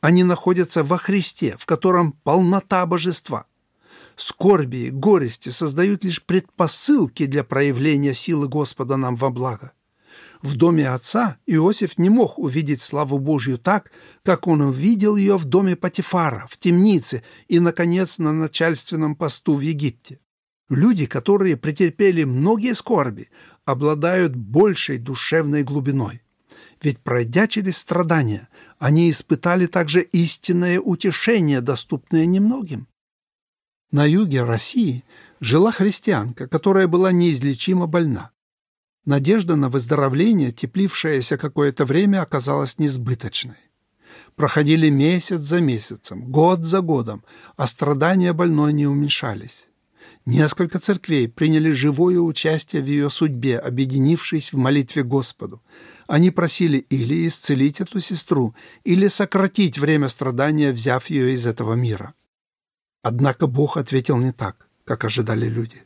Они 0.00 0.22
находятся 0.22 0.84
во 0.84 0.96
Христе, 0.96 1.56
в 1.58 1.66
котором 1.66 2.12
полнота 2.12 2.86
божества. 2.86 3.46
Скорби 4.14 4.76
и 4.76 4.90
горести 4.90 5.48
создают 5.48 6.04
лишь 6.04 6.22
предпосылки 6.22 7.26
для 7.26 7.42
проявления 7.42 8.14
силы 8.14 8.46
Господа 8.46 8.96
нам 8.96 9.16
во 9.16 9.30
благо. 9.30 9.72
В 10.40 10.54
доме 10.54 10.88
отца 10.88 11.38
Иосиф 11.46 11.98
не 11.98 12.10
мог 12.10 12.38
увидеть 12.38 12.80
славу 12.80 13.18
Божью 13.18 13.58
так, 13.58 13.90
как 14.22 14.46
он 14.46 14.60
увидел 14.60 15.16
ее 15.16 15.36
в 15.36 15.46
доме 15.46 15.74
Патифара, 15.74 16.46
в 16.48 16.58
темнице 16.58 17.24
и, 17.48 17.58
наконец, 17.58 18.18
на 18.18 18.32
начальственном 18.32 19.16
посту 19.16 19.56
в 19.56 19.60
Египте. 19.60 20.20
Люди, 20.70 21.06
которые 21.06 21.56
претерпели 21.56 22.24
многие 22.24 22.74
скорби, 22.74 23.28
обладают 23.64 24.34
большей 24.34 24.98
душевной 24.98 25.62
глубиной. 25.62 26.22
Ведь, 26.82 26.98
пройдя 26.98 27.46
через 27.46 27.78
страдания, 27.78 28.48
они 28.78 29.10
испытали 29.10 29.66
также 29.66 30.02
истинное 30.02 30.80
утешение, 30.80 31.60
доступное 31.60 32.26
немногим. 32.26 32.88
На 33.90 34.06
юге 34.06 34.42
России 34.42 35.04
жила 35.40 35.70
христианка, 35.70 36.48
которая 36.48 36.88
была 36.88 37.12
неизлечимо 37.12 37.86
больна. 37.86 38.30
Надежда 39.04 39.56
на 39.56 39.68
выздоровление, 39.68 40.50
теплившаяся 40.50 41.36
какое-то 41.36 41.84
время, 41.84 42.22
оказалась 42.22 42.78
несбыточной. 42.78 43.58
Проходили 44.34 44.88
месяц 44.88 45.40
за 45.40 45.60
месяцем, 45.60 46.30
год 46.30 46.64
за 46.64 46.80
годом, 46.80 47.22
а 47.56 47.66
страдания 47.66 48.32
больной 48.32 48.72
не 48.72 48.86
уменьшались. 48.86 49.68
Несколько 50.26 50.78
церквей 50.78 51.28
приняли 51.28 51.70
живое 51.72 52.18
участие 52.18 52.80
в 52.82 52.86
ее 52.86 53.10
судьбе, 53.10 53.58
объединившись 53.58 54.54
в 54.54 54.56
молитве 54.56 55.02
Господу. 55.02 55.62
Они 56.06 56.30
просили 56.30 56.78
или 56.78 57.26
исцелить 57.26 57.82
эту 57.82 58.00
сестру, 58.00 58.54
или 58.84 59.08
сократить 59.08 59.78
время 59.78 60.08
страдания, 60.08 60.72
взяв 60.72 61.10
ее 61.10 61.34
из 61.34 61.46
этого 61.46 61.74
мира. 61.74 62.14
Однако 63.02 63.46
Бог 63.46 63.76
ответил 63.76 64.16
не 64.16 64.32
так, 64.32 64.66
как 64.84 65.04
ожидали 65.04 65.46
люди. 65.46 65.82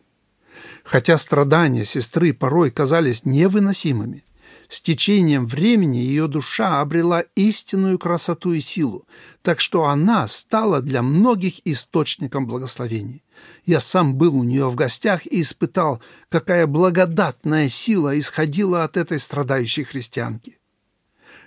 Хотя 0.84 1.18
страдания 1.18 1.84
сестры 1.84 2.32
порой 2.32 2.70
казались 2.70 3.24
невыносимыми, 3.24 4.24
с 4.68 4.80
течением 4.80 5.46
времени 5.46 5.96
ее 5.96 6.28
душа 6.28 6.80
обрела 6.80 7.24
истинную 7.34 7.98
красоту 7.98 8.52
и 8.52 8.60
силу, 8.60 9.08
так 9.42 9.60
что 9.60 9.86
она 9.86 10.28
стала 10.28 10.80
для 10.80 11.02
многих 11.02 11.66
источником 11.66 12.46
благословений. 12.46 13.24
Я 13.64 13.80
сам 13.80 14.14
был 14.14 14.36
у 14.36 14.44
нее 14.44 14.68
в 14.68 14.74
гостях 14.74 15.26
и 15.26 15.42
испытал, 15.42 16.02
какая 16.28 16.66
благодатная 16.66 17.68
сила 17.68 18.18
исходила 18.18 18.84
от 18.84 18.96
этой 18.96 19.18
страдающей 19.18 19.84
христианки. 19.84 20.58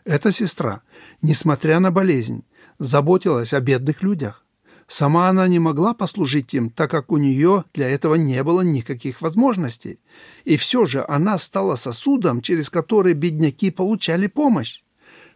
Эта 0.04 0.32
сестра, 0.32 0.82
несмотря 1.22 1.80
на 1.80 1.92
болезнь, 1.92 2.44
заботилась 2.80 3.54
о 3.54 3.60
бедных 3.60 4.02
людях. 4.02 4.46
Сама 4.88 5.30
она 5.30 5.48
не 5.48 5.58
могла 5.58 5.94
послужить 5.94 6.54
им, 6.54 6.70
так 6.70 6.92
как 6.92 7.12
у 7.12 7.18
нее 7.18 7.64
для 7.74 7.90
этого 7.90 8.16
не 8.16 8.44
было 8.44 8.62
никаких 8.62 9.22
возможностей. 9.22 10.00
И 10.44 10.58
все 10.58 10.86
же 10.86 11.06
она 11.08 11.38
стала 11.38 11.76
сосудом, 11.76 12.42
через 12.42 12.70
который 12.70 13.14
бедняки 13.14 13.72
получали 13.72 14.28
помощь. 14.28 14.84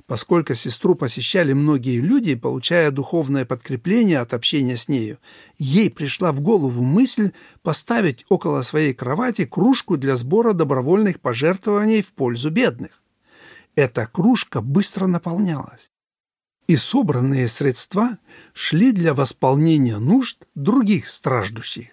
Поскольку 0.08 0.54
сестру 0.54 0.94
посещали 0.94 1.54
многие 1.54 2.00
люди, 2.00 2.36
получая 2.36 2.92
духовное 2.92 3.44
подкрепление 3.44 4.20
от 4.20 4.34
общения 4.34 4.78
с 4.78 4.88
нею, 4.88 5.18
ей 5.58 5.90
пришла 5.90 6.32
в 6.32 6.42
голову 6.42 6.84
мысль 6.84 7.32
поставить 7.64 8.26
около 8.30 8.62
своей 8.62 8.94
кровати 8.94 9.46
кружку 9.46 9.98
для 9.98 10.16
сбора 10.16 10.54
добровольных 10.54 11.20
пожертвований 11.20 12.04
в 12.04 12.14
пользу 12.14 12.52
бедных. 12.52 13.02
Эта 13.76 14.06
кружка 14.06 14.62
быстро 14.62 15.08
наполнялась 15.08 15.90
и 16.68 16.76
собранные 16.76 17.48
средства 17.48 18.18
шли 18.54 18.92
для 18.92 19.14
восполнения 19.14 20.00
нужд 20.00 20.48
других 20.56 21.08
страждущих. 21.10 21.90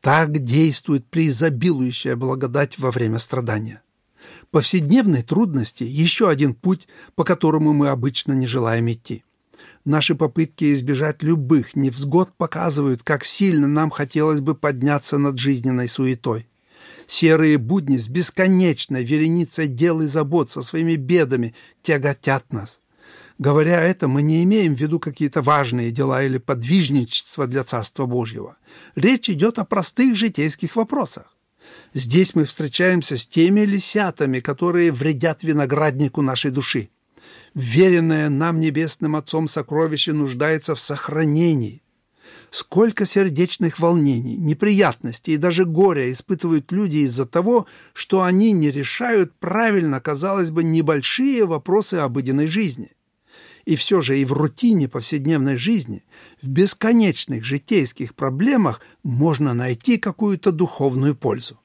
Так 0.00 0.42
действует 0.44 1.06
преизобилующая 1.06 2.16
благодать 2.16 2.78
во 2.78 2.90
время 2.90 3.18
страдания. 3.18 3.82
Повседневной 4.50 5.22
трудности– 5.22 5.84
еще 5.84 6.28
один 6.28 6.54
путь, 6.54 6.86
по 7.14 7.24
которому 7.24 7.72
мы 7.72 7.88
обычно 7.88 8.32
не 8.32 8.46
желаем 8.46 8.90
идти. 8.90 9.24
Наши 9.84 10.14
попытки 10.14 10.72
избежать 10.72 11.22
любых 11.22 11.76
невзгод 11.76 12.32
показывают, 12.36 13.02
как 13.02 13.24
сильно 13.24 13.66
нам 13.66 13.90
хотелось 13.90 14.40
бы 14.40 14.54
подняться 14.54 15.18
над 15.18 15.38
жизненной 15.38 15.88
суетой. 15.88 16.48
Серые 17.06 17.58
будни 17.58 17.98
с 17.98 18.08
бесконечной 18.08 19.04
вереницей 19.04 19.68
дел 19.68 20.00
и 20.00 20.06
забот 20.06 20.50
со 20.50 20.62
своими 20.62 20.96
бедами 20.96 21.54
тяготят 21.82 22.50
нас. 22.50 22.80
Говоря 23.38 23.82
это, 23.82 24.06
мы 24.08 24.22
не 24.22 24.42
имеем 24.44 24.74
в 24.74 24.80
виду 24.80 25.00
какие-то 25.00 25.42
важные 25.42 25.90
дела 25.90 26.22
или 26.22 26.38
подвижничество 26.38 27.46
для 27.46 27.64
Царства 27.64 28.06
Божьего. 28.06 28.56
Речь 28.94 29.28
идет 29.28 29.58
о 29.58 29.64
простых 29.64 30.16
житейских 30.16 30.76
вопросах. 30.76 31.36
Здесь 31.94 32.34
мы 32.34 32.44
встречаемся 32.44 33.16
с 33.16 33.26
теми 33.26 33.60
лисятами, 33.60 34.40
которые 34.40 34.92
вредят 34.92 35.42
винограднику 35.42 36.22
нашей 36.22 36.50
души. 36.50 36.90
Веренное 37.54 38.28
нам 38.28 38.58
Небесным 38.60 39.16
Отцом 39.16 39.48
сокровище 39.48 40.12
нуждается 40.12 40.74
в 40.74 40.80
сохранении. 40.80 41.82
Сколько 42.50 43.04
сердечных 43.04 43.78
волнений, 43.78 44.36
неприятностей 44.36 45.34
и 45.34 45.38
даже 45.38 45.64
горя 45.64 46.10
испытывают 46.10 46.72
люди 46.72 46.98
из-за 46.98 47.26
того, 47.26 47.66
что 47.92 48.22
они 48.22 48.52
не 48.52 48.70
решают 48.70 49.32
правильно, 49.38 50.00
казалось 50.00 50.50
бы, 50.50 50.62
небольшие 50.62 51.44
вопросы 51.46 51.94
обыденной 51.94 52.46
жизни– 52.46 52.92
и 53.64 53.76
все 53.76 54.00
же 54.00 54.18
и 54.18 54.24
в 54.24 54.32
рутине 54.32 54.88
повседневной 54.88 55.56
жизни, 55.56 56.04
в 56.40 56.48
бесконечных 56.48 57.44
житейских 57.44 58.14
проблемах 58.14 58.80
можно 59.02 59.54
найти 59.54 59.96
какую-то 59.98 60.52
духовную 60.52 61.14
пользу. 61.14 61.58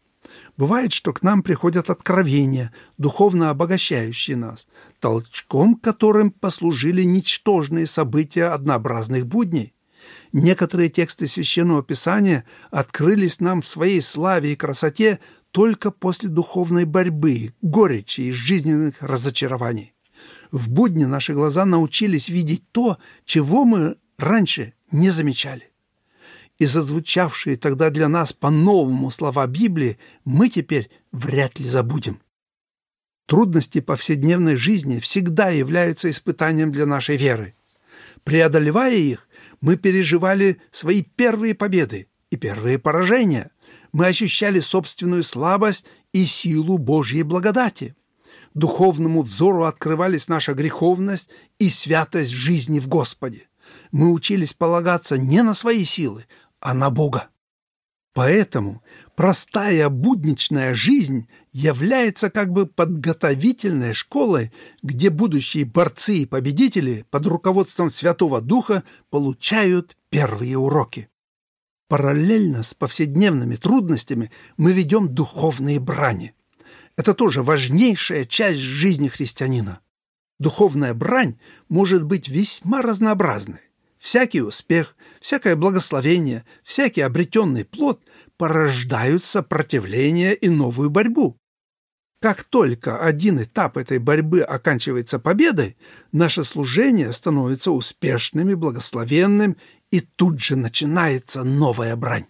Бывает, 0.57 0.91
что 0.91 1.13
к 1.13 1.23
нам 1.23 1.41
приходят 1.41 1.89
откровения, 1.89 2.73
духовно 2.97 3.49
обогащающие 3.49 4.35
нас, 4.35 4.67
толчком 4.99 5.75
которым 5.75 6.31
послужили 6.31 7.03
ничтожные 7.03 7.85
события 7.85 8.45
однообразных 8.45 9.25
будней. 9.25 9.73
Некоторые 10.31 10.89
тексты 10.89 11.27
Священного 11.27 11.83
Писания 11.83 12.45
открылись 12.71 13.39
нам 13.39 13.61
в 13.61 13.65
своей 13.65 14.01
славе 14.01 14.53
и 14.53 14.55
красоте 14.55 15.19
только 15.51 15.91
после 15.91 16.29
духовной 16.29 16.85
борьбы, 16.85 17.53
горечи 17.61 18.21
и 18.21 18.31
жизненных 18.31 18.95
разочарований. 18.99 19.93
В 20.51 20.69
будни 20.69 21.05
наши 21.05 21.33
глаза 21.33 21.65
научились 21.65 22.29
видеть 22.29 22.63
то, 22.71 22.97
чего 23.25 23.65
мы 23.65 23.97
раньше 24.17 24.73
не 24.91 25.09
замечали. 25.09 25.71
И 26.57 26.65
зазвучавшие 26.65 27.55
тогда 27.55 27.89
для 27.89 28.09
нас 28.09 28.33
по-новому 28.33 29.11
слова 29.11 29.47
Библии 29.47 29.97
мы 30.25 30.49
теперь 30.49 30.89
вряд 31.11 31.59
ли 31.59 31.65
забудем. 31.65 32.19
Трудности 33.27 33.79
повседневной 33.79 34.55
жизни 34.55 34.99
всегда 34.99 35.49
являются 35.49 36.09
испытанием 36.09 36.71
для 36.71 36.85
нашей 36.85 37.15
веры. 37.15 37.53
Преодолевая 38.23 38.95
их, 38.95 39.27
мы 39.61 39.77
переживали 39.77 40.59
свои 40.71 41.03
первые 41.03 41.53
победы 41.53 42.07
и 42.31 42.37
первые 42.37 42.79
поражения. 42.79 43.51
Мы 43.91 44.07
ощущали 44.07 44.59
собственную 44.59 45.23
слабость 45.23 45.85
и 46.11 46.25
силу 46.25 46.77
Божьей 46.77 47.23
благодати. 47.23 47.95
Духовному 48.53 49.21
взору 49.21 49.63
открывались 49.63 50.27
наша 50.27 50.53
греховность 50.53 51.29
и 51.59 51.69
святость 51.69 52.31
жизни 52.31 52.79
в 52.79 52.87
Господе. 52.87 53.47
Мы 53.91 54.11
учились 54.11 54.53
полагаться 54.53 55.17
не 55.17 55.43
на 55.43 55.53
свои 55.53 55.83
силы, 55.83 56.25
а 56.59 56.73
на 56.73 56.89
Бога. 56.89 57.29
Поэтому 58.13 58.83
простая 59.15 59.87
будничная 59.87 60.73
жизнь 60.73 61.27
является 61.51 62.29
как 62.29 62.51
бы 62.51 62.65
подготовительной 62.65 63.93
школой, 63.93 64.51
где 64.81 65.09
будущие 65.09 65.65
борцы 65.65 66.17
и 66.17 66.25
победители 66.25 67.05
под 67.11 67.27
руководством 67.27 67.89
Святого 67.89 68.41
Духа 68.41 68.83
получают 69.09 69.95
первые 70.09 70.57
уроки. 70.57 71.07
Параллельно 71.87 72.61
с 72.61 72.73
повседневными 72.73 73.55
трудностями 73.55 74.31
мы 74.57 74.73
ведем 74.73 75.13
духовные 75.13 75.79
брани. 75.79 76.33
Это 76.99 77.13
тоже 77.13 77.43
важнейшая 77.43 78.25
часть 78.25 78.59
жизни 78.59 79.07
христианина. 79.07 79.79
Духовная 80.37 80.93
брань 80.93 81.39
может 81.69 82.03
быть 82.03 82.27
весьма 82.27 82.81
разнообразной. 82.81 83.61
Всякий 83.97 84.41
успех, 84.41 84.97
всякое 85.21 85.55
благословение, 85.55 86.43
всякий 86.61 86.99
обретенный 86.99 87.63
плод 87.63 88.01
порождают 88.35 89.23
сопротивление 89.23 90.35
и 90.35 90.49
новую 90.49 90.89
борьбу. 90.89 91.37
Как 92.19 92.43
только 92.43 92.99
один 92.99 93.41
этап 93.41 93.77
этой 93.77 93.99
борьбы 93.99 94.41
оканчивается 94.41 95.19
победой, 95.19 95.77
наше 96.11 96.43
служение 96.43 97.13
становится 97.13 97.71
успешным 97.71 98.49
и 98.49 98.55
благословенным, 98.55 99.55
и 99.89 100.01
тут 100.01 100.41
же 100.41 100.57
начинается 100.57 101.45
новая 101.45 101.95
брань. 101.95 102.25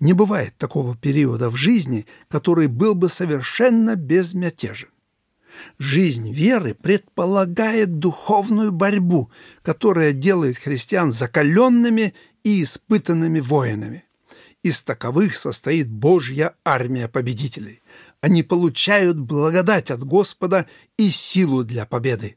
Не 0.00 0.12
бывает 0.12 0.56
такого 0.56 0.96
периода 0.96 1.50
в 1.50 1.56
жизни, 1.56 2.06
который 2.28 2.68
был 2.68 2.94
бы 2.94 3.08
совершенно 3.08 3.96
безмятежен. 3.96 4.88
Жизнь 5.78 6.32
веры 6.32 6.74
предполагает 6.74 7.98
духовную 7.98 8.70
борьбу, 8.70 9.30
которая 9.62 10.12
делает 10.12 10.56
христиан 10.56 11.10
закаленными 11.10 12.14
и 12.44 12.62
испытанными 12.62 13.40
воинами. 13.40 14.04
Из 14.62 14.82
таковых 14.82 15.36
состоит 15.36 15.88
Божья 15.88 16.54
армия 16.64 17.08
победителей. 17.08 17.82
Они 18.20 18.42
получают 18.42 19.18
благодать 19.18 19.90
от 19.90 20.04
Господа 20.04 20.66
и 20.96 21.10
силу 21.10 21.64
для 21.64 21.86
победы. 21.86 22.36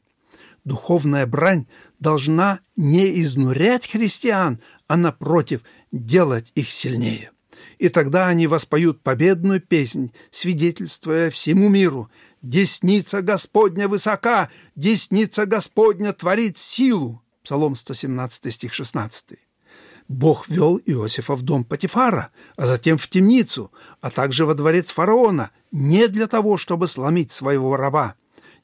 Духовная 0.64 1.26
брань 1.26 1.66
должна 2.00 2.60
не 2.76 3.22
изнурять 3.22 3.88
христиан, 3.88 4.60
а, 4.86 4.96
напротив, 4.96 5.62
делать 5.90 6.52
их 6.54 6.70
сильнее. 6.70 7.32
И 7.82 7.88
тогда 7.88 8.28
они 8.28 8.46
воспоют 8.46 9.02
победную 9.02 9.60
песнь, 9.60 10.12
свидетельствуя 10.30 11.30
всему 11.30 11.68
миру– 11.68 12.08
«Десница 12.42 13.22
Господня 13.22 13.86
высока, 13.86 14.50
десница 14.74 15.46
Господня 15.46 16.12
творит 16.12 16.58
силу». 16.58 17.22
Псалом 17.44 17.76
117 17.76 18.52
стих 18.52 18.72
16. 18.72 19.38
Бог 20.08 20.48
вел 20.48 20.76
Иосифа 20.84 21.36
в 21.36 21.42
дом 21.42 21.64
Патифара, 21.64 22.30
а 22.56 22.66
затем 22.66 22.98
в 22.98 23.08
темницу, 23.08 23.70
а 24.00 24.10
также 24.10 24.44
во 24.44 24.54
дворец 24.54 24.90
фараона, 24.90 25.52
не 25.70 26.08
для 26.08 26.26
того, 26.26 26.56
чтобы 26.56 26.88
сломить 26.88 27.30
своего 27.30 27.76
раба. 27.76 28.16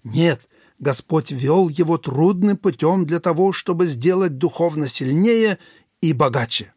Нет, 0.02 0.40
Господь 0.80 1.30
вел 1.30 1.68
его 1.68 1.98
трудным 1.98 2.56
путем 2.56 3.06
для 3.06 3.20
того, 3.20 3.52
чтобы 3.52 3.86
сделать 3.86 4.38
духовно 4.38 4.88
сильнее 4.88 5.58
и 6.00 6.12
богаче. 6.12 6.72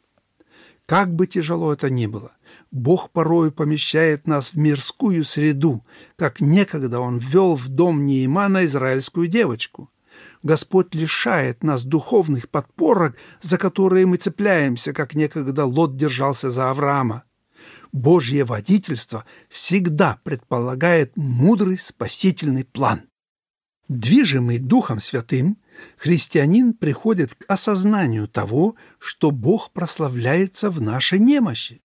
Как 0.91 1.15
бы 1.15 1.25
тяжело 1.25 1.71
это 1.71 1.89
ни 1.89 2.05
было, 2.05 2.33
Бог 2.69 3.11
порою 3.11 3.53
помещает 3.53 4.27
нас 4.27 4.51
в 4.51 4.57
мирскую 4.57 5.23
среду, 5.23 5.85
как 6.17 6.41
некогда 6.41 6.99
Он 6.99 7.17
ввел 7.17 7.55
в 7.55 7.69
дом 7.69 8.05
Неимана 8.05 8.65
израильскую 8.65 9.29
девочку. 9.29 9.89
Господь 10.43 10.93
лишает 10.93 11.63
нас 11.63 11.85
духовных 11.85 12.49
подпорок, 12.49 13.15
за 13.41 13.57
которые 13.57 14.05
мы 14.05 14.17
цепляемся, 14.17 14.91
как 14.91 15.15
некогда 15.15 15.63
Лот 15.63 15.95
держался 15.95 16.51
за 16.51 16.69
Авраама. 16.69 17.23
Божье 17.93 18.43
водительство 18.43 19.23
всегда 19.47 20.19
предполагает 20.25 21.15
мудрый 21.15 21.77
спасительный 21.77 22.65
план. 22.65 23.03
Движимый 23.87 24.57
Духом 24.57 24.99
Святым, 24.99 25.57
христианин 25.97 26.73
приходит 26.73 27.35
к 27.35 27.45
осознанию 27.47 28.27
того, 28.27 28.75
что 28.99 29.31
Бог 29.31 29.71
прославляется 29.71 30.69
в 30.69 30.81
нашей 30.81 31.19
немощи. 31.19 31.81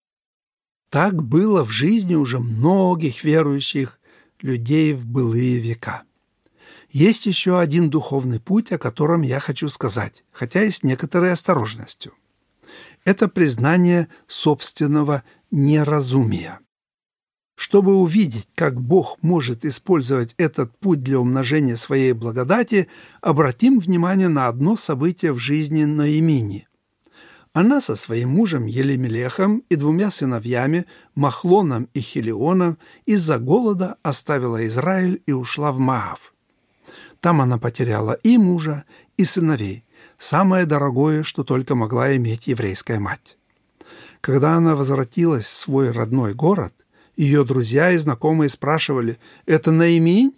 Так 0.90 1.22
было 1.22 1.64
в 1.64 1.70
жизни 1.70 2.14
уже 2.14 2.38
многих 2.38 3.24
верующих 3.24 3.98
людей 4.40 4.92
в 4.92 5.06
былые 5.06 5.58
века. 5.58 6.04
Есть 6.90 7.26
еще 7.26 7.58
один 7.58 7.90
духовный 7.90 8.40
путь, 8.40 8.72
о 8.72 8.78
котором 8.78 9.22
я 9.22 9.40
хочу 9.40 9.68
сказать, 9.68 10.24
хотя 10.30 10.62
и 10.62 10.70
с 10.70 10.82
некоторой 10.82 11.32
осторожностью. 11.32 12.14
Это 13.04 13.28
признание 13.28 14.08
собственного 14.26 15.22
неразумия. 15.50 16.60
Чтобы 17.56 17.96
увидеть, 17.96 18.48
как 18.54 18.80
Бог 18.80 19.18
может 19.22 19.64
использовать 19.64 20.34
этот 20.38 20.78
путь 20.78 21.02
для 21.02 21.18
умножения 21.18 21.74
своей 21.74 22.12
благодати, 22.12 22.86
обратим 23.20 23.80
внимание 23.80 24.28
на 24.28 24.46
одно 24.46 24.76
событие 24.76 25.32
в 25.32 25.38
жизни 25.38 25.84
Наимини– 25.84 26.68
она 27.56 27.80
со 27.80 27.96
своим 27.96 28.28
мужем 28.28 28.66
Елемелехом 28.66 29.62
и 29.70 29.76
двумя 29.76 30.10
сыновьями, 30.10 30.84
Махлоном 31.14 31.88
и 31.94 32.00
Хелионом, 32.00 32.76
из-за 33.06 33.38
голода 33.38 33.96
оставила 34.02 34.66
Израиль 34.66 35.22
и 35.24 35.32
ушла 35.32 35.72
в 35.72 35.78
Маав. 35.78 36.34
Там 37.20 37.40
она 37.40 37.56
потеряла 37.56 38.12
и 38.12 38.36
мужа, 38.36 38.84
и 39.16 39.24
сыновей, 39.24 39.86
самое 40.18 40.66
дорогое, 40.66 41.22
что 41.22 41.44
только 41.44 41.74
могла 41.74 42.14
иметь 42.16 42.46
еврейская 42.46 42.98
мать. 42.98 43.38
Когда 44.20 44.56
она 44.56 44.76
возвратилась 44.76 45.46
в 45.46 45.54
свой 45.54 45.92
родной 45.92 46.34
город, 46.34 46.74
ее 47.16 47.44
друзья 47.44 47.92
и 47.92 47.96
знакомые 47.96 48.48
спрашивали 48.48 49.18
«Это 49.46 49.70
Наиминь?» 49.72 50.32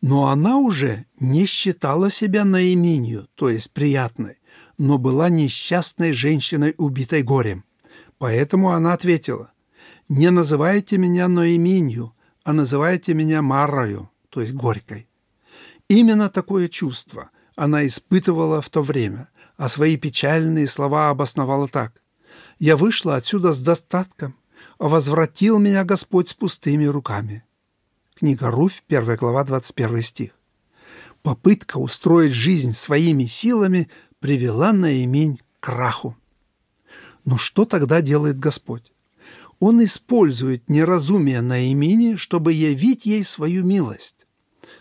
Но 0.00 0.28
она 0.28 0.58
уже 0.58 1.06
не 1.18 1.46
считала 1.46 2.10
себя 2.10 2.44
Наиминью, 2.44 3.28
то 3.34 3.48
есть 3.48 3.72
приятной, 3.72 4.38
но 4.78 4.98
была 4.98 5.28
несчастной 5.28 6.12
женщиной, 6.12 6.74
убитой 6.78 7.22
горем. 7.22 7.64
Поэтому 8.18 8.70
она 8.70 8.92
ответила, 8.92 9.52
«Не 10.08 10.30
называйте 10.30 10.98
меня 10.98 11.28
Ноеминью, 11.28 12.14
а 12.44 12.52
называйте 12.52 13.14
меня 13.14 13.42
Маррою, 13.42 14.10
то 14.28 14.40
есть 14.40 14.54
горькой». 14.54 15.08
Именно 15.88 16.28
такое 16.30 16.68
чувство 16.68 17.30
она 17.56 17.86
испытывала 17.86 18.60
в 18.60 18.68
то 18.68 18.82
время, 18.82 19.28
а 19.56 19.68
свои 19.68 19.96
печальные 19.96 20.68
слова 20.68 21.10
обосновала 21.10 21.68
так. 21.68 22.00
«Я 22.58 22.76
вышла 22.76 23.16
отсюда 23.16 23.52
с 23.52 23.60
достатком, 23.60 24.36
возвратил 24.78 25.58
меня 25.58 25.84
Господь 25.84 26.28
с 26.28 26.34
пустыми 26.34 26.84
руками». 26.84 27.44
Книга 28.14 28.50
Руфь, 28.50 28.82
1 28.88 29.16
глава, 29.16 29.44
21 29.44 30.02
стих. 30.02 30.30
Попытка 31.22 31.76
устроить 31.78 32.32
жизнь 32.32 32.72
своими 32.72 33.24
силами 33.24 33.90
привела 34.20 34.72
Наимень 34.72 35.36
к 35.36 35.42
краху. 35.66 36.16
Но 37.24 37.36
что 37.36 37.64
тогда 37.64 38.00
делает 38.00 38.38
Господь? 38.38 38.92
Он 39.58 39.82
использует 39.82 40.68
неразумие 40.70 41.40
Наимини, 41.40 42.16
чтобы 42.16 42.52
явить 42.52 43.06
ей 43.06 43.24
свою 43.24 43.64
милость. 43.64 44.26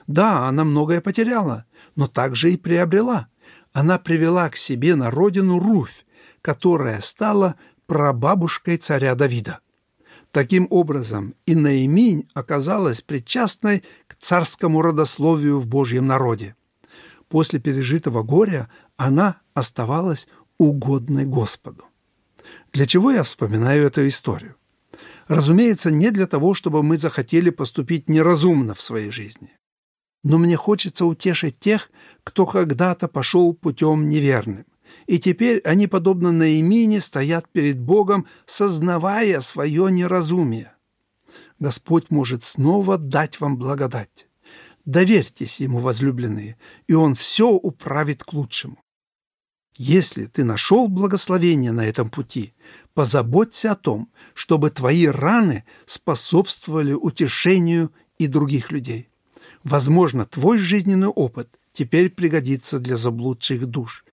Да, 0.08 0.48
она 0.48 0.64
многое 0.64 1.02
потеряла, 1.02 1.66
но 1.96 2.08
также 2.08 2.54
и 2.54 2.58
приобрела. 2.58 3.28
Она 3.74 3.98
привела 3.98 4.50
к 4.50 4.56
себе 4.56 4.96
на 4.96 5.10
родину 5.12 5.60
Руфь, 5.60 6.06
которая 6.42 7.02
стала 7.02 7.56
прабабушкой 7.88 8.78
царя 8.78 9.16
Давида. 9.16 9.60
Таким 10.36 10.68
образом, 10.70 11.34
и 11.46 11.56
Наиминь 11.56 12.28
оказалась 12.34 13.02
причастной 13.02 13.86
к 14.06 14.16
царскому 14.16 14.82
родословию 14.82 15.62
в 15.62 15.66
Божьем 15.66 16.08
народе. 16.08 16.58
После 17.30 17.58
пережитого 17.58 18.22
горя 18.22 18.70
она 18.98 19.38
оставалась 19.54 20.28
угодной 20.58 21.24
Господу. 21.24 21.86
Для 22.74 22.86
чего 22.86 23.12
я 23.12 23.24
вспоминаю 23.24 23.88
эту 23.88 24.06
историю? 24.10 24.58
Разумеется, 25.30 25.90
не 25.90 26.12
для 26.12 26.28
того, 26.28 26.54
чтобы 26.54 26.84
мы 26.84 26.98
захотели 26.98 27.50
поступить 27.50 28.10
неразумно 28.10 28.74
в 28.74 28.82
своей 28.82 29.12
жизни. 29.12 29.54
Но 30.26 30.38
мне 30.38 30.58
хочется 30.58 31.06
утешить 31.06 31.60
тех, 31.60 31.90
кто 32.26 32.46
когда-то 32.46 33.08
пошел 33.08 33.54
путем 33.54 34.10
неверным. 34.10 34.66
И 35.08 35.20
теперь 35.20 35.60
они, 35.60 35.88
подобно 35.88 36.32
Наимине, 36.32 37.00
стоят 37.00 37.48
перед 37.50 37.80
Богом, 37.80 38.28
сознавая 38.46 39.40
свое 39.40 39.92
неразумие. 39.92 40.74
Господь 41.60 42.10
может 42.10 42.44
снова 42.44 42.98
дать 42.98 43.40
вам 43.40 43.58
благодать. 43.58 44.28
Доверьтесь 44.86 45.60
Ему, 45.60 45.80
возлюбленные, 45.80 46.58
и 46.88 46.94
Он 46.94 47.16
все 47.16 47.50
управит 47.50 48.24
к 48.24 48.34
лучшему. 48.34 48.78
Если 49.78 50.26
ты 50.26 50.44
нашел 50.44 50.88
благословение 50.88 51.72
на 51.72 51.86
этом 51.86 52.10
пути, 52.10 52.54
позаботься 52.94 53.72
о 53.72 53.76
том, 53.76 54.10
чтобы 54.34 54.70
твои 54.70 55.06
раны 55.08 55.66
способствовали 55.86 56.94
утешению 56.94 57.92
и 58.18 58.28
других 58.28 58.72
людей. 58.72 59.10
Возможно, 59.64 60.26
твой 60.26 60.60
жизненный 60.60 61.08
опыт 61.08 61.60
теперь 61.74 62.10
пригодится 62.10 62.80
для 62.80 62.96
заблудших 62.96 63.66
душ. 63.66 64.05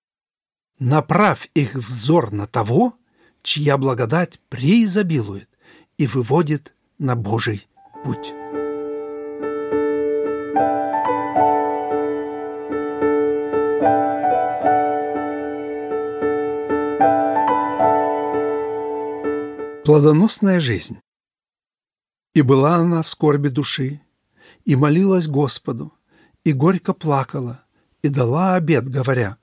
Направь 0.79 1.51
их 1.55 1.75
взор 1.75 2.33
на 2.33 2.47
того, 2.47 2.95
чья 3.43 3.77
благодать 3.79 4.41
преизобилует 4.49 5.49
и 5.99 6.07
выводит 6.07 6.75
на 6.99 7.17
Божий 7.17 7.67
путь. 8.05 8.33
Плодоносная 19.85 20.61
жизнь. 20.61 20.99
И 22.35 22.43
была 22.43 22.77
она 22.77 23.03
в 23.03 23.09
скорби 23.09 23.49
души, 23.49 24.01
и 24.65 24.77
молилась 24.77 25.27
Господу, 25.27 25.93
и 26.45 26.53
горько 26.53 26.95
плакала, 26.95 27.65
и 28.01 28.09
дала 28.09 28.55
обед, 28.55 28.89
говоря, 28.89 29.39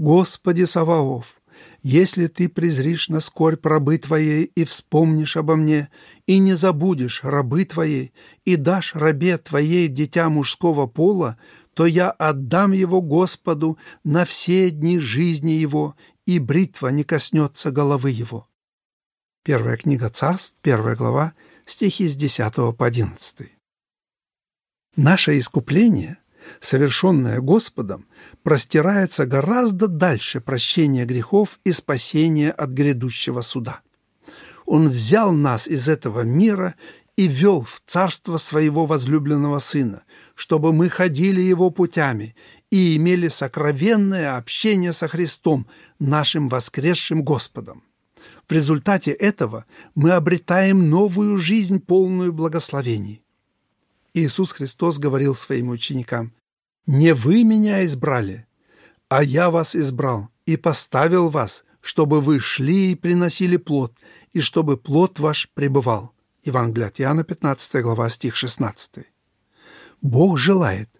«Господи 0.00 0.64
Саваоф, 0.64 1.42
если 1.82 2.26
ты 2.26 2.48
презришь 2.48 3.10
на 3.10 3.20
скорбь 3.20 3.66
рабы 3.66 3.98
твоей 3.98 4.44
и 4.44 4.64
вспомнишь 4.64 5.36
обо 5.36 5.56
мне, 5.56 5.90
и 6.24 6.38
не 6.38 6.54
забудешь 6.54 7.22
рабы 7.22 7.66
твоей, 7.66 8.14
и 8.46 8.56
дашь 8.56 8.94
рабе 8.94 9.36
твоей 9.36 9.88
дитя 9.88 10.30
мужского 10.30 10.86
пола, 10.86 11.36
то 11.74 11.84
я 11.84 12.10
отдам 12.10 12.72
его 12.72 13.02
Господу 13.02 13.76
на 14.02 14.24
все 14.24 14.70
дни 14.70 14.98
жизни 14.98 15.50
его, 15.50 15.94
и 16.24 16.38
бритва 16.38 16.88
не 16.88 17.04
коснется 17.04 17.70
головы 17.70 18.08
его». 18.08 18.48
Первая 19.44 19.76
книга 19.76 20.08
Царств, 20.08 20.54
первая 20.62 20.96
глава, 20.96 21.34
стихи 21.66 22.08
с 22.08 22.16
10 22.16 22.74
по 22.74 22.86
11. 22.86 23.52
Наше 24.96 25.38
искупление, 25.38 26.16
совершенное 26.60 27.40
Господом, 27.40 28.06
простирается 28.42 29.26
гораздо 29.26 29.86
дальше 29.86 30.40
прощения 30.40 31.04
грехов 31.04 31.60
и 31.64 31.72
спасения 31.72 32.50
от 32.50 32.70
грядущего 32.70 33.40
суда. 33.40 33.80
Он 34.66 34.88
взял 34.88 35.32
нас 35.32 35.66
из 35.66 35.88
этого 35.88 36.22
мира 36.22 36.74
и 37.16 37.28
вел 37.28 37.62
в 37.62 37.82
царство 37.86 38.38
своего 38.38 38.86
возлюбленного 38.86 39.58
Сына, 39.58 40.02
чтобы 40.34 40.72
мы 40.72 40.88
ходили 40.88 41.40
Его 41.40 41.70
путями 41.70 42.34
и 42.70 42.96
имели 42.96 43.28
сокровенное 43.28 44.36
общение 44.36 44.92
со 44.92 45.08
Христом, 45.08 45.66
нашим 45.98 46.48
воскресшим 46.48 47.22
Господом. 47.22 47.82
В 48.48 48.52
результате 48.52 49.10
этого 49.12 49.64
мы 49.94 50.12
обретаем 50.12 50.88
новую 50.88 51.36
жизнь, 51.36 51.78
полную 51.78 52.32
благословений. 52.32 53.22
Иисус 54.14 54.52
Христос 54.52 54.98
говорил 54.98 55.34
своим 55.34 55.68
ученикам, 55.68 56.32
«Не 56.92 57.14
вы 57.14 57.44
меня 57.44 57.84
избрали, 57.84 58.46
а 59.08 59.22
я 59.22 59.50
вас 59.50 59.76
избрал 59.76 60.28
и 60.44 60.56
поставил 60.56 61.28
вас, 61.28 61.64
чтобы 61.80 62.20
вы 62.20 62.40
шли 62.40 62.90
и 62.90 62.94
приносили 62.96 63.58
плод, 63.58 63.94
и 64.32 64.40
чтобы 64.40 64.76
плод 64.76 65.20
ваш 65.20 65.48
пребывал». 65.54 66.12
Евангелие 66.42 66.88
от 66.88 67.00
Иоанна, 67.00 67.22
15 67.22 67.80
глава, 67.82 68.08
стих 68.08 68.34
16. 68.34 69.06
Бог 70.02 70.36
желает, 70.36 70.90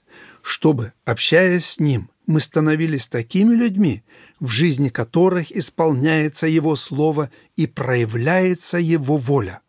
чтобы, 0.42 0.92
общаясь 1.04 1.66
с 1.66 1.80
Ним, 1.80 2.08
мы 2.24 2.38
становились 2.38 3.08
такими 3.08 3.52
людьми, 3.52 4.04
в 4.38 4.46
жизни 4.46 4.90
которых 4.90 5.50
исполняется 5.50 6.46
Его 6.46 6.76
Слово 6.76 7.32
и 7.56 7.66
проявляется 7.66 8.78
Его 8.78 9.16
воля. 9.16 9.60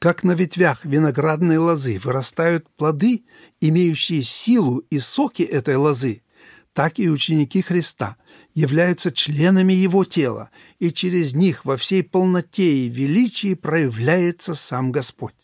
Как 0.00 0.24
на 0.24 0.32
ветвях 0.32 0.86
виноградной 0.86 1.58
лозы 1.58 2.00
вырастают 2.02 2.66
плоды, 2.76 3.22
имеющие 3.60 4.22
силу 4.22 4.78
и 4.88 4.98
соки 4.98 5.42
этой 5.42 5.76
лозы, 5.76 6.22
так 6.72 6.98
и 6.98 7.10
ученики 7.10 7.60
Христа 7.60 8.16
являются 8.54 9.12
членами 9.12 9.74
Его 9.74 10.06
тела, 10.06 10.48
и 10.78 10.90
через 10.90 11.34
них 11.34 11.66
во 11.66 11.76
всей 11.76 12.02
полноте 12.02 12.86
и 12.86 12.88
величии 12.88 13.52
проявляется 13.52 14.54
сам 14.54 14.90
Господь. 14.90 15.34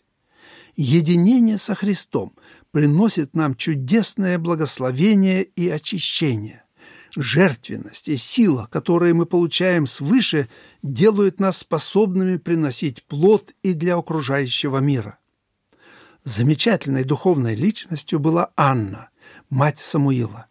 Единение 0.74 1.58
со 1.58 1.74
Христом 1.74 2.34
приносит 2.70 3.34
нам 3.34 3.56
чудесное 3.56 4.38
благословение 4.38 5.42
и 5.42 5.68
очищение. 5.68 6.64
Жертвенность 7.16 8.08
и 8.08 8.16
сила, 8.18 8.68
которые 8.70 9.14
мы 9.14 9.24
получаем 9.24 9.86
свыше, 9.86 10.48
делают 10.82 11.40
нас 11.40 11.58
способными 11.58 12.36
приносить 12.36 13.02
плод 13.04 13.54
и 13.62 13.72
для 13.72 13.96
окружающего 13.96 14.78
мира. 14.78 15.18
Замечательной 16.24 17.04
духовной 17.04 17.54
личностью 17.54 18.18
была 18.18 18.50
Анна, 18.54 19.08
мать 19.48 19.78
Самуила. 19.78 20.46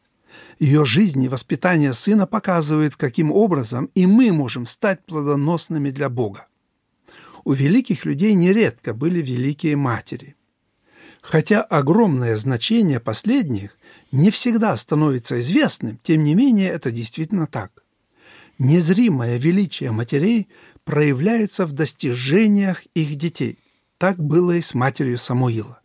Ее 0.57 0.85
жизнь 0.85 1.21
и 1.21 1.27
воспитание 1.27 1.93
сына 1.93 2.25
показывают, 2.25 2.95
каким 2.95 3.31
образом 3.31 3.91
и 3.93 4.07
мы 4.07 4.31
можем 4.31 4.65
стать 4.65 5.05
плодоносными 5.05 5.91
для 5.91 6.09
Бога. 6.09 6.47
У 7.43 7.53
великих 7.53 8.05
людей 8.05 8.33
нередко 8.33 8.95
были 8.95 9.21
великие 9.21 9.75
матери. 9.75 10.35
Хотя 11.21 11.61
огромное 11.61 12.37
значение 12.37 12.99
последних 12.99 13.77
не 14.15 14.31
всегда 14.31 14.77
становится 14.77 15.39
известным, 15.41 15.99
тем 16.01 16.23
не 16.23 16.35
менее 16.35 16.69
это 16.69 16.89
действительно 16.89 17.47
так. 17.47 17.83
Незримое 18.57 19.37
величие 19.37 19.91
матерей 19.91 20.47
проявляется 20.85 21.65
в 21.65 21.73
достижениях 21.73 22.83
их 22.93 23.15
детей. 23.17 23.59
Так 23.97 24.17
было 24.17 24.53
и 24.53 24.61
с 24.61 24.73
матерью 24.73 25.17
Самуила. 25.17 25.81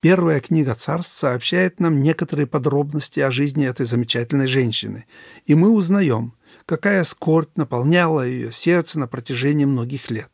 Первая 0.00 0.40
книга 0.40 0.74
царств 0.74 1.16
сообщает 1.16 1.80
нам 1.80 2.02
некоторые 2.02 2.46
подробности 2.46 3.20
о 3.20 3.30
жизни 3.30 3.66
этой 3.66 3.86
замечательной 3.86 4.46
женщины, 4.46 5.06
и 5.46 5.54
мы 5.54 5.70
узнаем, 5.70 6.34
какая 6.66 7.02
скорбь 7.02 7.56
наполняла 7.56 8.26
ее 8.26 8.52
сердце 8.52 8.98
на 8.98 9.06
протяжении 9.06 9.64
многих 9.64 10.10
лет. 10.10 10.30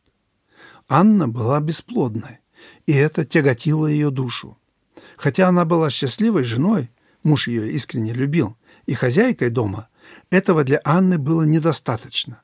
Анна 0.89 1.29
была 1.29 1.61
бесплодной, 1.61 2.39
и 2.85 2.91
это 2.91 3.23
тяготило 3.23 3.87
ее 3.87 4.11
душу. 4.11 4.57
Хотя 5.15 5.47
она 5.47 5.63
была 5.63 5.89
счастливой 5.89 6.43
женой, 6.43 6.89
муж 7.25 7.49
ее 7.49 7.69
искренне 7.71 8.13
любил, 8.13 8.55
и 8.85 8.93
хозяйкой 8.93 9.49
дома, 9.49 9.89
этого 10.29 10.63
для 10.63 10.79
Анны 10.85 11.17
было 11.17 11.43
недостаточно. 11.43 12.41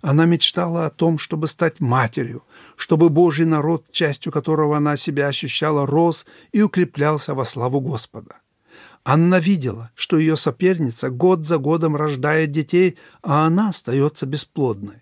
Она 0.00 0.24
мечтала 0.24 0.86
о 0.86 0.90
том, 0.90 1.18
чтобы 1.18 1.46
стать 1.46 1.78
матерью, 1.78 2.44
чтобы 2.76 3.08
Божий 3.08 3.46
народ, 3.46 3.86
частью 3.92 4.32
которого 4.32 4.76
она 4.76 4.96
себя 4.96 5.28
ощущала, 5.28 5.86
рос 5.86 6.26
и 6.50 6.60
укреплялся 6.62 7.34
во 7.34 7.44
славу 7.44 7.80
Господа. 7.80 8.36
Анна 9.04 9.38
видела, 9.38 9.90
что 9.94 10.18
ее 10.18 10.36
соперница 10.36 11.10
год 11.10 11.44
за 11.44 11.58
годом 11.58 11.96
рождает 11.96 12.50
детей, 12.50 12.98
а 13.22 13.46
она 13.46 13.68
остается 13.68 14.26
бесплодной. 14.26 15.01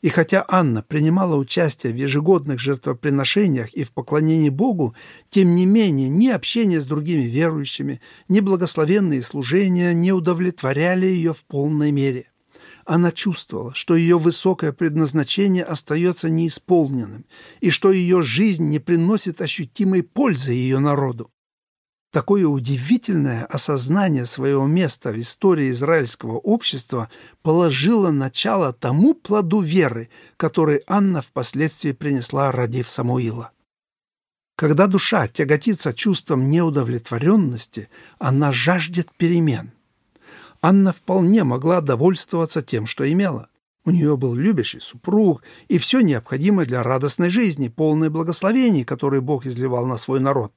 И 0.00 0.08
хотя 0.08 0.44
Анна 0.48 0.82
принимала 0.82 1.36
участие 1.36 1.92
в 1.92 1.96
ежегодных 1.96 2.58
жертвоприношениях 2.58 3.72
и 3.74 3.84
в 3.84 3.92
поклонении 3.92 4.50
Богу, 4.50 4.94
тем 5.30 5.54
не 5.54 5.66
менее 5.66 6.08
ни 6.08 6.28
общение 6.28 6.80
с 6.80 6.86
другими 6.86 7.22
верующими, 7.22 8.00
ни 8.28 8.40
благословенные 8.40 9.22
служения 9.22 9.94
не 9.94 10.12
удовлетворяли 10.12 11.06
ее 11.06 11.34
в 11.34 11.44
полной 11.44 11.92
мере. 11.92 12.32
Она 12.84 13.12
чувствовала, 13.12 13.74
что 13.74 13.94
ее 13.94 14.18
высокое 14.18 14.72
предназначение 14.72 15.62
остается 15.62 16.28
неисполненным 16.30 17.24
и 17.60 17.70
что 17.70 17.92
ее 17.92 18.22
жизнь 18.22 18.68
не 18.68 18.80
приносит 18.80 19.40
ощутимой 19.40 20.02
пользы 20.02 20.52
ее 20.52 20.80
народу. 20.80 21.30
Такое 22.12 22.46
удивительное 22.46 23.46
осознание 23.46 24.26
своего 24.26 24.66
места 24.66 25.12
в 25.12 25.18
истории 25.18 25.70
израильского 25.70 26.36
общества 26.36 27.08
положило 27.40 28.10
начало 28.10 28.74
тому 28.74 29.14
плоду 29.14 29.60
веры, 29.60 30.10
который 30.36 30.82
Анна 30.86 31.22
впоследствии 31.22 31.92
принесла, 31.92 32.52
родив 32.52 32.90
Самуила. 32.90 33.52
Когда 34.56 34.88
душа 34.88 35.26
тяготится 35.26 35.94
чувством 35.94 36.50
неудовлетворенности, 36.50 37.88
она 38.18 38.52
жаждет 38.52 39.08
перемен. 39.16 39.72
Анна 40.60 40.92
вполне 40.92 41.44
могла 41.44 41.80
довольствоваться 41.80 42.60
тем, 42.60 42.84
что 42.84 43.10
имела. 43.10 43.48
У 43.86 43.90
нее 43.90 44.18
был 44.18 44.34
любящий 44.34 44.80
супруг 44.80 45.42
и 45.68 45.78
все 45.78 46.02
необходимое 46.02 46.66
для 46.66 46.82
радостной 46.82 47.30
жизни, 47.30 47.68
полное 47.68 48.10
благословений, 48.10 48.84
которые 48.84 49.22
Бог 49.22 49.46
изливал 49.46 49.86
на 49.86 49.96
свой 49.96 50.20
народ. 50.20 50.52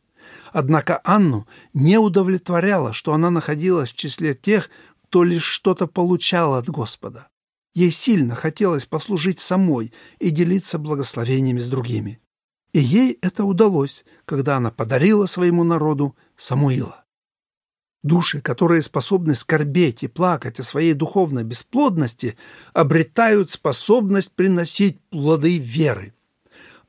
Однако 0.51 1.01
Анну 1.03 1.47
не 1.73 1.97
удовлетворяло, 1.97 2.93
что 2.93 3.13
она 3.13 3.29
находилась 3.29 3.89
в 3.91 3.95
числе 3.95 4.33
тех, 4.33 4.69
кто 5.05 5.23
лишь 5.23 5.43
что-то 5.43 5.87
получал 5.87 6.55
от 6.55 6.69
Господа. 6.69 7.29
Ей 7.73 7.91
сильно 7.91 8.35
хотелось 8.35 8.85
послужить 8.85 9.39
самой 9.39 9.93
и 10.19 10.29
делиться 10.29 10.79
благословениями 10.79 11.59
с 11.59 11.67
другими. 11.67 12.21
И 12.71 12.79
ей 12.79 13.17
это 13.21 13.43
удалось, 13.43 14.03
когда 14.25 14.57
она 14.57 14.71
подарила 14.71 15.27
своему 15.27 15.63
народу 15.63 16.15
Самуила. 16.35 17.05
Души, 18.03 18.41
которые 18.41 18.81
способны 18.81 19.35
скорбеть 19.35 20.03
и 20.03 20.07
плакать 20.07 20.59
о 20.59 20.63
своей 20.63 20.93
духовной 20.93 21.43
бесплодности, 21.43 22.37
обретают 22.73 23.49
способность 23.51 24.31
приносить 24.31 24.99
плоды 25.09 25.57
веры. 25.57 26.14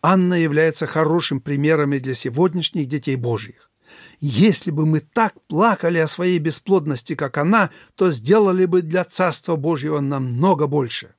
Анна 0.08 0.34
является 0.34 0.86
хорошим 0.86 1.40
примером 1.40 1.90
для 1.90 2.14
сегодняшних 2.14 2.86
детей 2.86 3.16
Божьих. 3.16 3.72
Если 4.20 4.70
бы 4.70 4.86
мы 4.86 5.00
так 5.00 5.34
плакали 5.48 5.98
о 5.98 6.06
своей 6.06 6.38
бесплодности, 6.38 7.16
как 7.16 7.38
она, 7.38 7.70
то 7.96 8.12
сделали 8.12 8.66
бы 8.66 8.82
для 8.82 9.04
Царства 9.04 9.56
Божьего 9.56 9.98
намного 9.98 10.68
больше. 10.68 11.16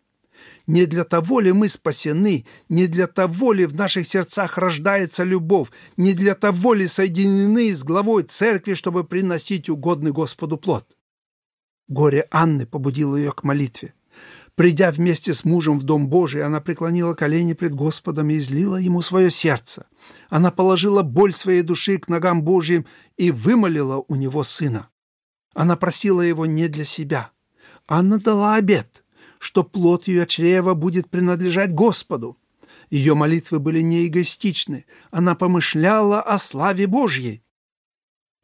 Не 0.67 0.85
для 0.85 1.03
того 1.03 1.41
ли 1.41 1.51
мы 1.51 1.67
спасены, 1.67 2.45
не 2.69 2.87
для 2.87 3.07
того 3.07 3.51
ли 3.51 3.65
в 3.65 3.75
наших 3.75 4.07
сердцах 4.07 4.57
рождается 4.57 5.25
любовь, 5.25 5.67
не 5.97 6.13
для 6.13 6.33
того 6.33 6.73
ли 6.73 6.87
соединены 6.87 7.75
с 7.75 7.83
главой 7.83 8.23
церкви, 8.23 8.73
чтобы 8.73 9.03
приносить 9.03 9.67
угодный 9.67 10.11
Господу 10.11 10.55
плод? 10.55 10.87
Горе 11.89 12.25
Анны 12.31 12.65
побудило 12.65 13.17
ее 13.17 13.33
к 13.33 13.43
молитве. 13.43 13.93
Придя 14.57 14.91
вместе 14.91 15.33
с 15.33 15.45
мужем 15.45 15.79
в 15.79 15.83
Дом 15.83 16.09
Божий, 16.09 16.43
она 16.43 16.59
преклонила 16.59 17.13
колени 17.13 17.53
пред 17.53 17.73
Господом 17.73 18.29
и 18.29 18.37
излила 18.37 18.75
ему 18.75 19.01
свое 19.01 19.31
сердце. 19.31 19.85
Она 20.29 20.51
положила 20.51 21.01
боль 21.01 21.31
своей 21.31 21.61
души 21.61 21.97
к 21.97 22.09
ногам 22.09 22.41
Божьим 22.41 22.85
и 23.15 23.31
вымолила 23.31 24.03
у 24.05 24.15
него 24.15 24.43
сына. 24.43 24.89
Она 25.53 25.77
просила 25.77 26.21
его 26.21 26.45
не 26.45 26.67
для 26.67 26.83
себя. 26.83 27.31
Анна 27.87 28.19
дала 28.19 28.55
обет 28.55 29.03
что 29.39 29.63
плод 29.63 30.07
ее 30.07 30.25
чрева 30.25 30.73
будет 30.73 31.09
принадлежать 31.09 31.73
Господу. 31.73 32.37
Ее 32.89 33.15
молитвы 33.15 33.59
были 33.59 33.81
не 33.81 34.07
эгоистичны, 34.07 34.85
она 35.11 35.35
помышляла 35.35 36.21
о 36.21 36.37
славе 36.39 36.87
Божьей. 36.87 37.43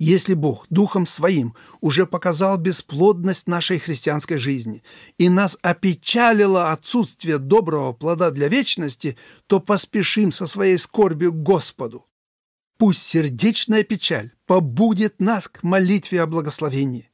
Если 0.06 0.34
Бог 0.34 0.66
Духом 0.70 1.06
Своим 1.06 1.56
уже 1.80 2.06
показал 2.06 2.58
бесплодность 2.58 3.48
нашей 3.48 3.80
христианской 3.80 4.38
жизни 4.38 4.84
и 5.18 5.30
нас 5.30 5.58
опечалило 5.62 6.74
отсутствие 6.74 7.38
доброго 7.38 7.94
плода 7.94 8.30
для 8.30 8.50
вечности, 8.50 9.18
то 9.48 9.62
поспешим 9.62 10.34
со 10.34 10.46
своей 10.46 10.78
скорбью 10.78 11.32
к 11.32 11.42
Господу. 11.42 12.06
Пусть 12.78 13.02
сердечная 13.02 13.84
печаль 13.84 14.34
побудет 14.46 15.22
нас 15.22 15.48
к 15.48 15.64
молитве 15.64 16.22
о 16.22 16.28
благословении 16.28 17.10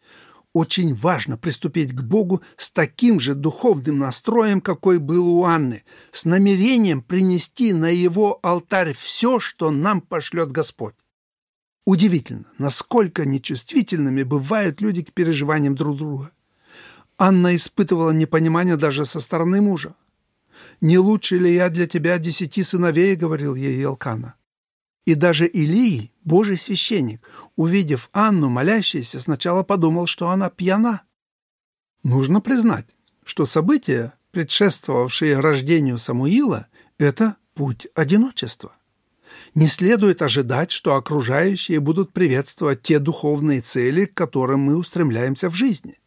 очень 0.53 0.95
важно 0.95 1.37
приступить 1.37 1.93
к 1.93 2.01
Богу 2.01 2.41
с 2.57 2.71
таким 2.71 3.19
же 3.19 3.35
духовным 3.35 3.99
настроем, 3.99 4.61
какой 4.61 4.97
был 4.97 5.27
у 5.27 5.43
Анны, 5.43 5.83
с 6.11 6.25
намерением 6.25 7.03
принести 7.03 7.71
на 7.71 7.89
его 7.89 8.39
алтарь 8.41 8.95
все, 8.95 9.39
что 9.39 9.69
нам 9.69 10.01
пошлет 10.01 10.51
Господь. 10.51 10.95
Удивительно, 11.89 12.45
насколько 12.59 13.25
нечувствительными 13.25 14.21
бывают 14.21 14.79
люди 14.79 15.03
к 15.03 15.11
переживаниям 15.11 15.73
друг 15.73 15.97
друга. 15.97 16.29
Анна 17.17 17.55
испытывала 17.55 18.11
непонимание 18.11 18.77
даже 18.77 19.05
со 19.05 19.19
стороны 19.19 19.59
мужа. 19.59 19.95
«Не 20.81 20.99
лучше 20.99 21.39
ли 21.39 21.51
я 21.51 21.67
для 21.69 21.87
тебя 21.87 22.19
десяти 22.19 22.61
сыновей?»— 22.61 23.15
говорил 23.15 23.55
ей 23.55 23.75
Елкана. 23.79 24.35
И 25.05 25.15
даже 25.15 25.47
Илии, 25.47 26.11
божий 26.23 26.57
священник, 26.57 27.27
увидев 27.55 28.11
Анну 28.13 28.49
молящейся, 28.49 29.19
сначала 29.19 29.63
подумал, 29.63 30.05
что 30.05 30.29
она 30.29 30.51
пьяна. 30.51 31.01
Нужно 32.03 32.39
признать, 32.39 32.85
что 33.25 33.47
события, 33.47 34.13
предшествовавшие 34.29 35.39
рождению 35.39 35.97
Самуила, 35.97 36.67
это 36.99 37.37
путь 37.55 37.87
одиночества. 37.95 38.75
Не 39.55 39.67
следует 39.67 40.21
ожидать, 40.21 40.71
что 40.71 40.95
окружающие 40.95 41.79
будут 41.79 42.13
приветствовать 42.13 42.81
те 42.81 42.99
духовные 42.99 43.61
цели, 43.61 44.05
к 44.05 44.13
которым 44.13 44.61
мы 44.61 44.75
устремляемся 44.77 45.49
в 45.49 45.55
жизни. 45.55 45.99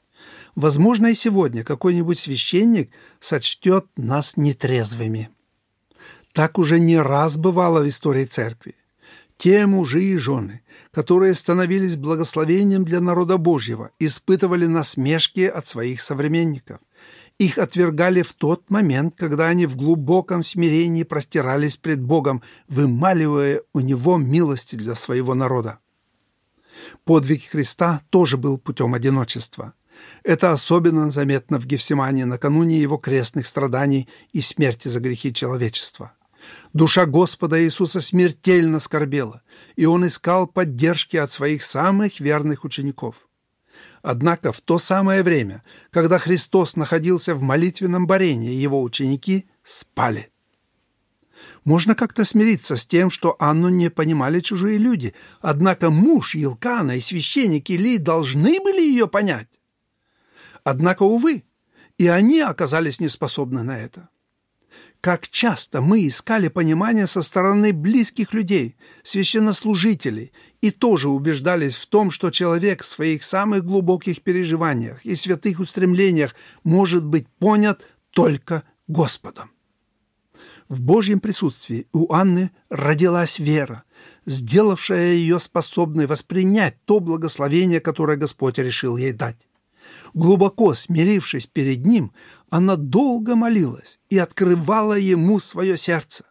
Возможно, 0.54 1.08
и 1.08 1.14
сегодня 1.14 1.64
какой-нибудь 1.64 2.18
священник 2.18 2.90
сочтет 3.20 3.86
нас 3.96 4.36
нетрезвыми. 4.36 5.30
Так 6.32 6.58
уже 6.58 6.78
не 6.78 6.98
раз 6.98 7.36
бывало 7.36 7.80
в 7.80 7.88
истории 7.88 8.24
церкви 8.24 8.74
те 9.42 9.66
мужи 9.66 10.04
и 10.04 10.16
жены, 10.16 10.60
которые 10.92 11.34
становились 11.34 11.96
благословением 11.96 12.84
для 12.84 13.00
народа 13.00 13.38
Божьего, 13.38 13.90
испытывали 13.98 14.66
насмешки 14.66 15.40
от 15.40 15.66
своих 15.66 16.00
современников. 16.00 16.78
Их 17.38 17.58
отвергали 17.58 18.22
в 18.22 18.34
тот 18.34 18.70
момент, 18.70 19.14
когда 19.16 19.48
они 19.48 19.66
в 19.66 19.76
глубоком 19.76 20.42
смирении 20.42 21.02
простирались 21.02 21.76
пред 21.76 22.00
Богом, 22.00 22.42
вымаливая 22.68 23.62
у 23.72 23.80
Него 23.80 24.16
милости 24.18 24.76
для 24.76 24.94
своего 24.94 25.34
народа. 25.34 25.78
Подвиг 27.04 27.48
Христа 27.50 28.02
тоже 28.10 28.36
был 28.36 28.58
путем 28.58 28.94
одиночества. 28.94 29.74
Это 30.22 30.52
особенно 30.52 31.10
заметно 31.10 31.58
в 31.58 31.66
Гефсимане 31.66 32.24
накануне 32.24 32.78
его 32.78 32.96
крестных 32.96 33.46
страданий 33.46 34.08
и 34.32 34.40
смерти 34.40 34.88
за 34.88 35.00
грехи 35.00 35.32
человечества. 35.32 36.12
Душа 36.72 37.06
Господа 37.06 37.62
Иисуса 37.62 38.00
смертельно 38.00 38.78
скорбела, 38.80 39.42
и 39.76 39.84
он 39.84 40.06
искал 40.06 40.46
поддержки 40.46 41.16
от 41.16 41.30
своих 41.30 41.62
самых 41.62 42.20
верных 42.20 42.64
учеников. 42.64 43.28
Однако 44.02 44.52
в 44.52 44.60
то 44.60 44.78
самое 44.78 45.22
время, 45.22 45.62
когда 45.90 46.18
Христос 46.18 46.74
находился 46.74 47.36
в 47.36 47.42
молитвенном 47.42 48.06
борении, 48.06 48.52
его 48.52 48.82
ученики 48.82 49.48
спали. 49.62 50.30
Можно 51.64 51.94
как-то 51.94 52.24
смириться 52.24 52.76
с 52.76 52.84
тем, 52.84 53.10
что 53.10 53.36
Анну 53.38 53.68
не 53.68 53.90
понимали 53.90 54.40
чужие 54.40 54.78
люди, 54.78 55.14
однако 55.40 55.90
муж 55.90 56.34
Елкана 56.34 56.96
и 56.96 57.00
священник 57.00 57.70
Илий 57.70 57.98
должны 57.98 58.60
были 58.60 58.82
ее 58.82 59.06
понять. 59.06 59.48
Однако, 60.64 61.04
увы, 61.04 61.44
и 61.96 62.08
они 62.08 62.40
оказались 62.40 63.00
неспособны 63.00 63.62
на 63.62 63.78
это. 63.78 64.08
Как 65.02 65.28
часто 65.28 65.80
мы 65.80 66.06
искали 66.06 66.46
понимания 66.46 67.08
со 67.08 67.22
стороны 67.22 67.72
близких 67.72 68.32
людей, 68.32 68.76
священнослужителей, 69.02 70.30
и 70.60 70.70
тоже 70.70 71.08
убеждались 71.08 71.74
в 71.74 71.88
том, 71.88 72.12
что 72.12 72.30
человек 72.30 72.82
в 72.82 72.86
своих 72.86 73.24
самых 73.24 73.64
глубоких 73.64 74.22
переживаниях 74.22 75.04
и 75.04 75.16
святых 75.16 75.58
устремлениях 75.58 76.36
может 76.62 77.04
быть 77.04 77.26
понят 77.40 77.82
только 78.10 78.62
Господом. 78.86 79.50
В 80.68 80.80
Божьем 80.80 81.18
присутствии 81.18 81.88
у 81.92 82.12
Анны 82.12 82.52
родилась 82.70 83.40
вера, 83.40 83.82
сделавшая 84.24 85.14
ее 85.14 85.40
способной 85.40 86.06
воспринять 86.06 86.76
то 86.84 87.00
благословение, 87.00 87.80
которое 87.80 88.16
Господь 88.16 88.58
решил 88.58 88.96
ей 88.96 89.12
дать. 89.12 89.48
Глубоко 90.14 90.74
смирившись 90.74 91.48
перед 91.48 91.84
Ним, 91.84 92.12
она 92.52 92.76
долго 92.76 93.34
молилась 93.34 93.98
и 94.10 94.18
открывала 94.18 94.92
ему 94.92 95.38
свое 95.38 95.78
сердце. 95.78 96.26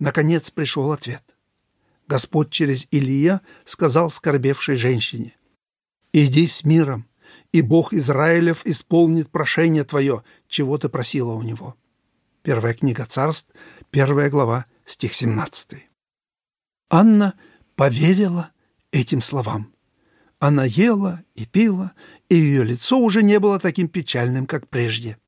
Наконец 0.00 0.50
пришел 0.50 0.90
ответ. 0.90 1.22
Господь 2.08 2.50
через 2.50 2.88
Илия 2.90 3.42
сказал 3.64 4.10
скорбевшей 4.10 4.74
женщине, 4.74 5.36
«Иди 6.12 6.48
с 6.48 6.64
миром, 6.64 7.06
и 7.52 7.62
Бог 7.62 7.92
Израилев 7.92 8.66
исполнит 8.66 9.30
прошение 9.30 9.84
твое, 9.84 10.24
чего 10.48 10.78
ты 10.78 10.88
просила 10.88 11.34
у 11.34 11.42
него». 11.42 11.76
Первая 12.42 12.74
книга 12.74 13.06
царств, 13.06 13.48
первая 13.92 14.30
глава, 14.30 14.66
стих 14.84 15.14
17. 15.14 15.88
Анна 16.90 17.34
поверила 17.76 18.50
этим 18.90 19.20
словам. 19.20 19.72
Она 20.40 20.64
ела 20.64 21.22
и 21.36 21.46
пила, 21.46 21.92
и 22.28 22.34
ее 22.34 22.64
лицо 22.64 22.98
уже 22.98 23.22
не 23.22 23.38
было 23.38 23.60
таким 23.60 23.86
печальным, 23.86 24.46
как 24.46 24.66
прежде. 24.66 25.18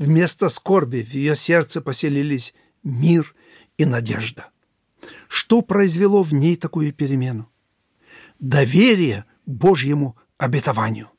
Вместо 0.00 0.48
скорби 0.48 1.02
в 1.02 1.14
ее 1.14 1.36
сердце 1.36 1.80
поселились 1.80 2.54
мир 2.82 3.36
и 3.78 3.84
надежда. 3.84 4.48
Что 5.28 5.62
произвело 5.62 6.24
в 6.24 6.34
ней 6.34 6.56
такую 6.56 6.92
перемену? 6.92 7.48
доверие 8.40 9.26
Божьему 9.46 10.16
обетованию. 10.38 11.10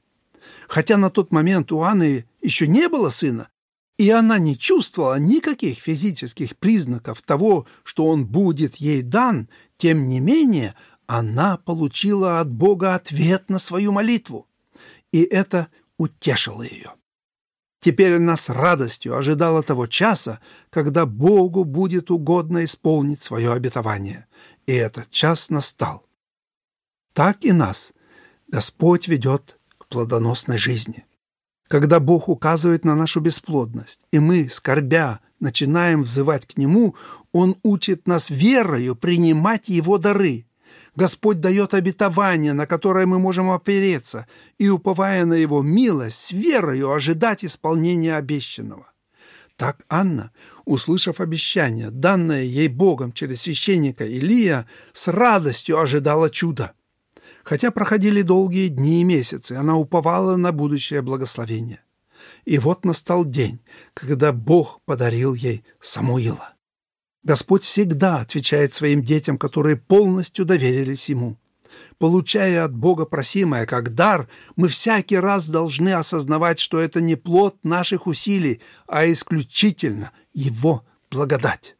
Хотя 0.67 0.97
на 0.97 1.09
тот 1.09 1.31
момент 1.31 1.71
у 1.71 1.81
Анны 1.81 2.25
еще 2.41 2.67
не 2.67 2.89
было 2.89 3.09
сына, 3.09 3.49
и 3.97 4.09
она 4.09 4.39
не 4.39 4.57
чувствовала 4.57 5.19
никаких 5.19 5.77
физических 5.77 6.57
признаков 6.57 7.21
того, 7.21 7.67
что 7.83 8.07
он 8.07 8.25
будет 8.25 8.77
ей 8.77 9.01
дан, 9.01 9.47
тем 9.77 10.07
не 10.07 10.19
менее 10.19 10.75
она 11.05 11.57
получила 11.57 12.39
от 12.39 12.51
Бога 12.51 12.95
ответ 12.95 13.49
на 13.49 13.59
свою 13.59 13.91
молитву, 13.91 14.47
и 15.11 15.21
это 15.21 15.67
утешило 15.97 16.63
ее. 16.63 16.93
Теперь 17.81 18.17
она 18.17 18.37
с 18.37 18.47
радостью 18.49 19.17
ожидала 19.17 19.63
того 19.63 19.87
часа, 19.87 20.39
когда 20.69 21.07
Богу 21.07 21.63
будет 21.65 22.11
угодно 22.11 22.63
исполнить 22.63 23.23
свое 23.23 23.51
обетование. 23.51 24.27
И 24.67 24.73
этот 24.73 25.09
час 25.09 25.49
настал. 25.49 26.05
Так 27.13 27.43
и 27.43 27.51
нас 27.51 27.91
Господь 28.47 29.07
ведет 29.07 29.57
к 29.79 29.87
плодоносной 29.87 30.57
жизни. 30.57 31.05
Когда 31.67 31.99
Бог 31.99 32.29
указывает 32.29 32.85
на 32.85 32.95
нашу 32.95 33.19
бесплодность, 33.19 34.01
и 34.11 34.19
мы, 34.19 34.47
скорбя, 34.49 35.19
начинаем 35.39 36.03
взывать 36.03 36.45
к 36.45 36.57
Нему, 36.57 36.95
Он 37.31 37.57
учит 37.63 38.07
нас 38.07 38.29
верою 38.29 38.95
принимать 38.95 39.69
Его 39.69 39.97
дары– 39.97 40.45
Господь 40.95 41.39
дает 41.39 41.73
обетование, 41.73 42.53
на 42.53 42.67
которое 42.67 43.05
мы 43.05 43.17
можем 43.17 43.49
опереться, 43.49 44.27
и, 44.57 44.69
уповая 44.69 45.25
на 45.25 45.33
Его 45.33 45.61
милость, 45.61 46.19
с 46.19 46.31
верою 46.31 46.91
ожидать 46.91 47.45
исполнения 47.45 48.17
обещанного. 48.17 48.91
Так 49.55 49.85
Анна, 49.89 50.31
услышав 50.65 51.21
обещание, 51.21 51.91
данное 51.91 52.43
ей 52.43 52.67
Богом 52.67 53.13
через 53.13 53.41
священника 53.41 54.05
Илия, 54.05 54.67
с 54.91 55.07
радостью 55.07 55.79
ожидала 55.79 56.29
чуда. 56.29 56.73
Хотя 57.43 57.71
проходили 57.71 58.21
долгие 58.21 58.67
дни 58.67 59.01
и 59.01 59.03
месяцы, 59.03 59.53
она 59.53 59.77
уповала 59.77 60.35
на 60.35 60.51
будущее 60.51 61.01
благословение. 61.01 61.83
И 62.45 62.57
вот 62.57 62.85
настал 62.85 63.23
день, 63.23 63.61
когда 63.93 64.33
Бог 64.33 64.81
подарил 64.85 65.33
ей 65.35 65.63
Самуила. 65.79 66.55
Господь 67.23 67.63
всегда 67.63 68.21
отвечает 68.21 68.73
своим 68.73 69.03
детям, 69.03 69.37
которые 69.37 69.75
полностью 69.75 70.45
доверились 70.45 71.09
Ему. 71.09 71.37
Получая 71.99 72.65
от 72.65 72.75
Бога 72.75 73.05
просимое 73.05 73.65
как 73.65 73.93
дар, 73.93 74.27
мы 74.55 74.67
всякий 74.67 75.17
раз 75.17 75.47
должны 75.47 75.93
осознавать, 75.93 76.59
что 76.59 76.79
это 76.79 76.99
не 76.99 77.15
плод 77.15 77.57
наших 77.63 78.07
усилий, 78.07 78.61
а 78.87 79.09
исключительно 79.09 80.11
Его 80.33 80.83
благодать. 81.11 81.75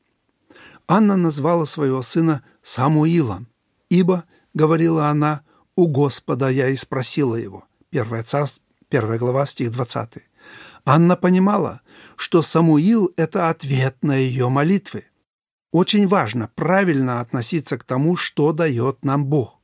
Анна 0.87 1.17
назвала 1.17 1.65
своего 1.65 2.01
сына 2.01 2.43
Самуилом, 2.61 3.47
ибо, 3.89 4.25
говорила 4.53 5.07
она, 5.07 5.41
у 5.75 5.87
Господа 5.87 6.49
я 6.49 6.67
и 6.69 6.75
спросила 6.75 7.35
его. 7.35 7.65
Первая 7.89 8.23
царств, 8.23 8.61
первая 8.89 9.17
глава, 9.17 9.45
стих 9.45 9.71
20. 9.71 10.09
Анна 10.85 11.15
понимала, 11.15 11.81
что 12.15 12.41
Самуил– 12.41 13.13
это 13.17 13.49
ответ 13.49 13.97
на 14.01 14.15
ее 14.15 14.49
молитвы. 14.49 15.05
Очень 15.71 16.05
важно 16.05 16.49
правильно 16.55 17.21
относиться 17.21 17.77
к 17.77 17.85
тому, 17.85 18.17
что 18.17 18.51
дает 18.51 19.05
нам 19.05 19.25
Бог. 19.25 19.57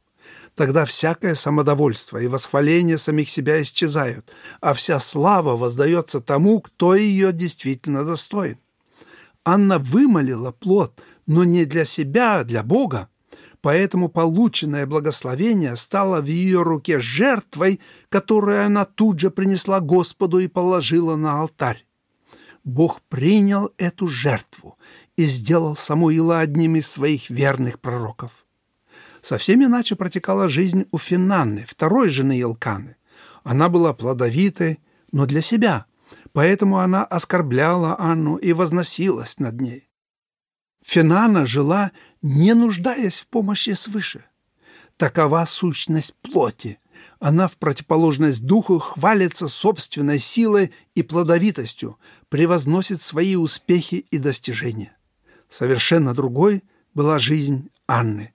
Тогда 0.55 0.85
всякое 0.85 1.35
самодовольство 1.35 2.17
и 2.17 2.27
восхваление 2.27 2.97
самих 2.97 3.29
себя 3.29 3.61
исчезают, 3.61 4.31
а 4.61 4.73
вся 4.73 4.99
слава 4.99 5.55
воздается 5.55 6.19
тому, 6.21 6.61
кто 6.61 6.95
ее 6.95 7.31
действительно 7.31 8.03
достоин. 8.03 8.57
Анна 9.45 9.79
вымолила 9.79 10.51
плод, 10.51 10.99
но 11.27 11.43
не 11.43 11.65
для 11.65 11.85
себя, 11.85 12.39
а 12.39 12.43
для 12.43 12.63
Бога. 12.63 13.09
Поэтому 13.61 14.07
полученное 14.07 14.85
благословение 14.85 15.75
стало 15.75 16.21
в 16.21 16.25
ее 16.25 16.63
руке 16.63 16.99
жертвой, 16.99 17.81
которую 18.09 18.65
она 18.65 18.85
тут 18.85 19.19
же 19.19 19.29
принесла 19.29 19.79
Господу 19.79 20.39
и 20.39 20.47
положила 20.47 21.15
на 21.15 21.41
алтарь. 21.41 21.85
Бог 22.63 23.01
принял 23.09 23.71
эту 23.77 24.07
жертву 24.07 24.77
и 25.17 25.25
сделал 25.25 25.75
Самуила 25.75 26.39
одним 26.39 26.75
из 26.75 26.89
своих 26.89 27.29
верных 27.29 27.79
пророков. 27.79 28.45
Совсем 29.21 29.63
иначе 29.63 29.95
протекала 29.95 30.47
жизнь 30.47 30.85
у 30.91 30.97
Финанны, 30.97 31.65
второй 31.67 32.09
жены 32.09 32.39
Илканы. 32.39 32.95
Она 33.43 33.67
была 33.67 33.93
плодовитой, 33.93 34.79
но 35.11 35.25
для 35.25 35.41
себя, 35.41 35.85
поэтому 36.31 36.79
она 36.79 37.03
оскорбляла 37.03 37.99
Анну 37.99 38.35
и 38.35 38.53
возносилась 38.53 39.39
над 39.39 39.59
ней. 39.59 39.89
Финана 40.85 41.45
жила, 41.45 41.91
не 42.21 42.53
нуждаясь 42.53 43.21
в 43.21 43.27
помощи 43.27 43.71
свыше. 43.71 44.23
Такова 44.97 45.43
сущность 45.45 46.13
плоти. 46.21 46.79
Она 47.19 47.47
в 47.47 47.57
противоположность 47.57 48.45
духу 48.45 48.79
хвалится 48.79 49.47
собственной 49.47 50.19
силой 50.19 50.71
и 50.93 51.03
плодовитостью, 51.03 51.97
превозносит 52.29 53.01
свои 53.01 53.35
успехи 53.35 54.05
и 54.11 54.17
достижения. 54.19 54.96
Совершенно 55.49 56.13
другой 56.13 56.63
была 56.93 57.19
жизнь 57.19 57.69
Анны. 57.87 58.33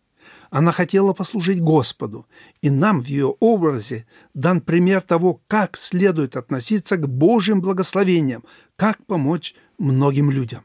Она 0.51 0.71
хотела 0.71 1.15
послужить 1.15 1.63
Господу, 1.63 2.27
и 2.61 2.69
нам 2.69 3.01
в 3.01 3.07
ее 3.07 3.35
образе 3.41 4.07
дан 4.35 4.61
пример 4.61 5.01
того, 5.01 5.41
как 5.47 5.79
следует 5.79 6.37
относиться 6.37 6.99
к 6.99 7.09
Божьим 7.09 7.63
благословениям, 7.63 8.45
как 8.77 9.05
помочь 9.07 9.55
многим 9.79 10.31
людям. 10.31 10.65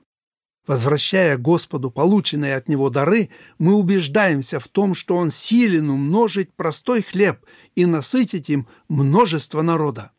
Возвращая 0.68 1.38
Господу 1.38 1.90
полученные 1.90 2.58
от 2.58 2.68
Него 2.68 2.90
дары, 2.90 3.30
мы 3.58 3.76
убеждаемся 3.76 4.60
в 4.60 4.68
том, 4.68 4.94
что 4.94 5.16
Он 5.16 5.32
силен 5.32 5.90
умножить 5.90 6.54
простой 6.54 7.02
хлеб 7.02 7.46
и 7.76 7.86
насытить 7.86 8.50
им 8.50 8.68
множество 8.90 9.62
народа. 9.62 10.12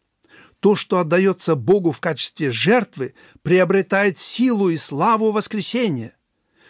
То, 0.60 0.74
что 0.74 0.98
отдается 0.98 1.54
Богу 1.54 1.92
в 1.92 2.00
качестве 2.00 2.50
жертвы, 2.50 3.12
приобретает 3.42 4.18
силу 4.18 4.70
и 4.70 4.78
славу 4.78 5.30
воскресения. 5.30 6.16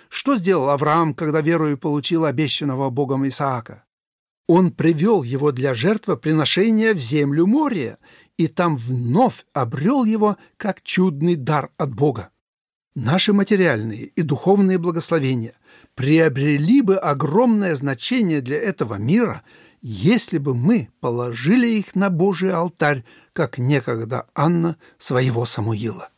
Что 0.09 0.37
сделал 0.37 0.71
Авраам, 0.71 1.15
когда 1.15 1.41
верою 1.41 1.79
получил 1.79 2.25
обещанного 2.25 2.91
Богом 2.91 3.27
Исаака? 3.27 3.85
Он 4.47 4.71
привел 4.71 5.23
его 5.23 5.53
для 5.53 5.75
жертвоприношения 5.75 6.95
в 6.95 6.99
землю 6.99 7.47
моря, 7.47 7.99
и 8.39 8.49
там 8.49 8.77
вновь 8.77 9.45
обрел 9.53 10.05
его 10.05 10.39
как 10.57 10.83
чудный 10.83 11.35
дар 11.35 11.71
от 11.77 11.95
Бога. 11.95 12.31
Наши 12.95 13.33
материальные 13.33 14.07
и 14.07 14.23
духовные 14.23 14.79
благословения 14.79 15.55
приобрели 15.95 16.81
бы 16.81 16.97
огромное 16.97 17.75
значение 17.77 18.41
для 18.41 18.57
этого 18.57 18.95
мира, 18.95 19.43
если 19.83 20.39
бы 20.39 20.55
мы 20.55 20.89
положили 21.01 21.69
их 21.69 21.95
на 21.95 22.09
Божий 22.09 22.51
алтарь, 22.51 23.05
как 23.35 23.59
некогда 23.59 24.27
Анна 24.35 24.77
своего 24.97 25.45
Самуила. 25.45 26.09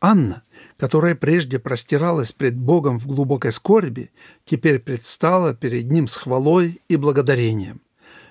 Анна, 0.00 0.44
которая 0.76 1.16
прежде 1.16 1.58
простиралась 1.58 2.32
пред 2.32 2.56
Богом 2.56 2.98
в 2.98 3.06
глубокой 3.06 3.52
скорби, 3.52 4.12
теперь 4.44 4.78
предстала 4.78 5.54
перед 5.54 5.90
Ним 5.90 6.06
с 6.06 6.14
хвалой 6.14 6.80
и 6.88 6.96
благодарением. 6.96 7.80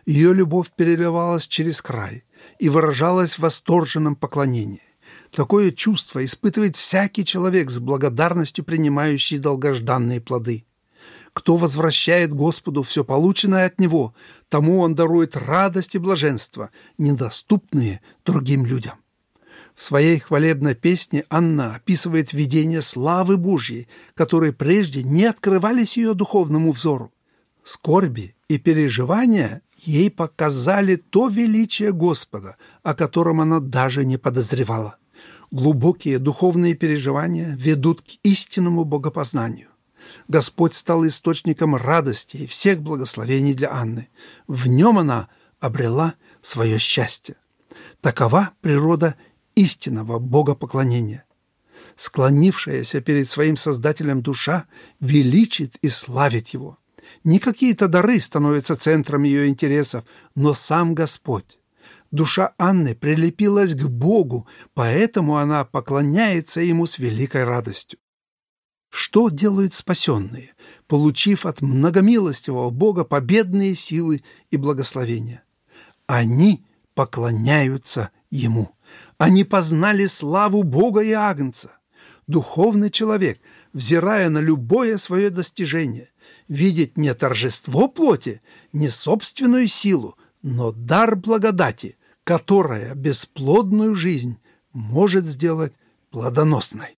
Ее 0.05 0.33
любовь 0.33 0.71
переливалась 0.73 1.45
через 1.47 1.81
край 1.81 2.23
и 2.59 2.69
выражалась 2.69 3.33
в 3.33 3.39
восторженном 3.39 4.15
поклонении. 4.15 4.81
Такое 5.31 5.71
чувство 5.71 6.23
испытывает 6.23 6.77
всякий 6.77 7.25
человек 7.25 7.69
с 7.69 7.79
благодарностью 7.79 8.63
принимающий 8.63 9.37
долгожданные 9.37 10.21
плоды. 10.21 10.65
Кто 11.33 11.57
возвращает 11.57 12.33
Господу 12.33 12.81
все 12.83 13.03
полученное 13.03 13.65
от 13.65 13.79
Него, 13.79 14.15
тому 14.47 14.79
Он 14.79 14.95
дарует 14.95 15.35
радость 15.35 15.95
и 15.95 15.99
блаженство, 15.99 16.71
недоступные 16.97 18.01
другим 18.25 18.65
людям. 18.65 18.95
В 19.77 19.83
своей 19.83 20.17
хвалебной 20.17 20.73
песне 20.73 21.23
Анна 21.29 21.75
описывает 21.75 22.33
видение 22.33 22.81
славы 22.81 23.37
Божьей, 23.37 23.87
которые 24.15 24.51
прежде 24.51 25.03
не 25.03 25.25
открывались 25.25 25.97
ее 25.97 26.15
духовному 26.15 26.71
взору. 26.71 27.13
Скорби 27.63 28.35
и 28.49 28.57
переживания 28.57 29.61
ей 29.77 30.09
показали 30.09 30.95
то 30.95 31.27
величие 31.27 31.93
Господа, 31.93 32.55
о 32.81 32.95
котором 32.95 33.39
она 33.39 33.59
даже 33.59 34.03
не 34.03 34.17
подозревала. 34.17 34.97
Глубокие 35.51 36.17
духовные 36.17 36.73
переживания 36.73 37.55
ведут 37.55 38.01
к 38.01 38.17
истинному 38.23 38.83
богопознанию. 38.83 39.69
Господь 40.27 40.73
стал 40.73 41.05
источником 41.05 41.75
радости 41.75 42.37
и 42.37 42.47
всех 42.47 42.81
благословений 42.81 43.53
для 43.53 43.71
Анны. 43.71 44.09
В 44.47 44.67
нем 44.67 44.97
она 44.97 45.27
обрела 45.59 46.15
свое 46.41 46.79
счастье. 46.79 47.35
Такова 48.01 48.51
природа 48.61 49.15
истинного 49.57 50.19
богопоклонения. 50.19 51.25
Склонившаяся 51.95 53.01
перед 53.01 53.27
своим 53.27 53.55
Создателем 53.55 54.21
душа 54.21 54.67
величит 54.99 55.77
и 55.81 55.89
славит 55.89 56.49
Его. 56.49 56.77
Не 57.23 57.39
какие-то 57.39 57.87
дары 57.87 58.19
становятся 58.19 58.75
центром 58.75 59.23
ее 59.23 59.47
интересов, 59.47 60.05
но 60.35 60.53
сам 60.53 60.93
Господь. 60.93 61.59
Душа 62.11 62.53
Анны 62.59 62.93
прилепилась 62.95 63.73
к 63.73 63.87
Богу, 63.87 64.47
поэтому 64.75 65.37
она 65.37 65.65
поклоняется 65.65 66.61
Ему 66.61 66.85
с 66.85 66.99
великой 66.99 67.43
радостью. 67.43 67.99
Что 68.89 69.29
делают 69.29 69.73
спасенные, 69.73 70.53
получив 70.87 71.45
от 71.45 71.61
многомилостивого 71.61 72.69
Бога 72.69 73.03
победные 73.03 73.73
силы 73.73 74.23
и 74.51 74.57
благословения? 74.57 75.43
Они 76.05 76.63
поклоняются 76.93 78.11
Ему. 78.29 78.76
Они 79.17 79.43
познали 79.43 80.05
славу 80.05 80.63
Бога 80.63 81.01
и 81.01 81.11
Агнца. 81.11 81.71
Духовный 82.27 82.89
человек, 82.89 83.39
взирая 83.73 84.29
на 84.29 84.39
любое 84.39 84.97
свое 84.97 85.29
достижение, 85.29 86.09
видит 86.47 86.97
не 86.97 87.13
торжество 87.13 87.87
плоти, 87.87 88.41
не 88.73 88.89
собственную 88.89 89.67
силу, 89.67 90.17
но 90.41 90.71
дар 90.71 91.15
благодати, 91.15 91.97
которая 92.23 92.93
бесплодную 92.95 93.95
жизнь 93.95 94.39
может 94.73 95.25
сделать 95.25 95.73
плодоносной. 96.11 96.97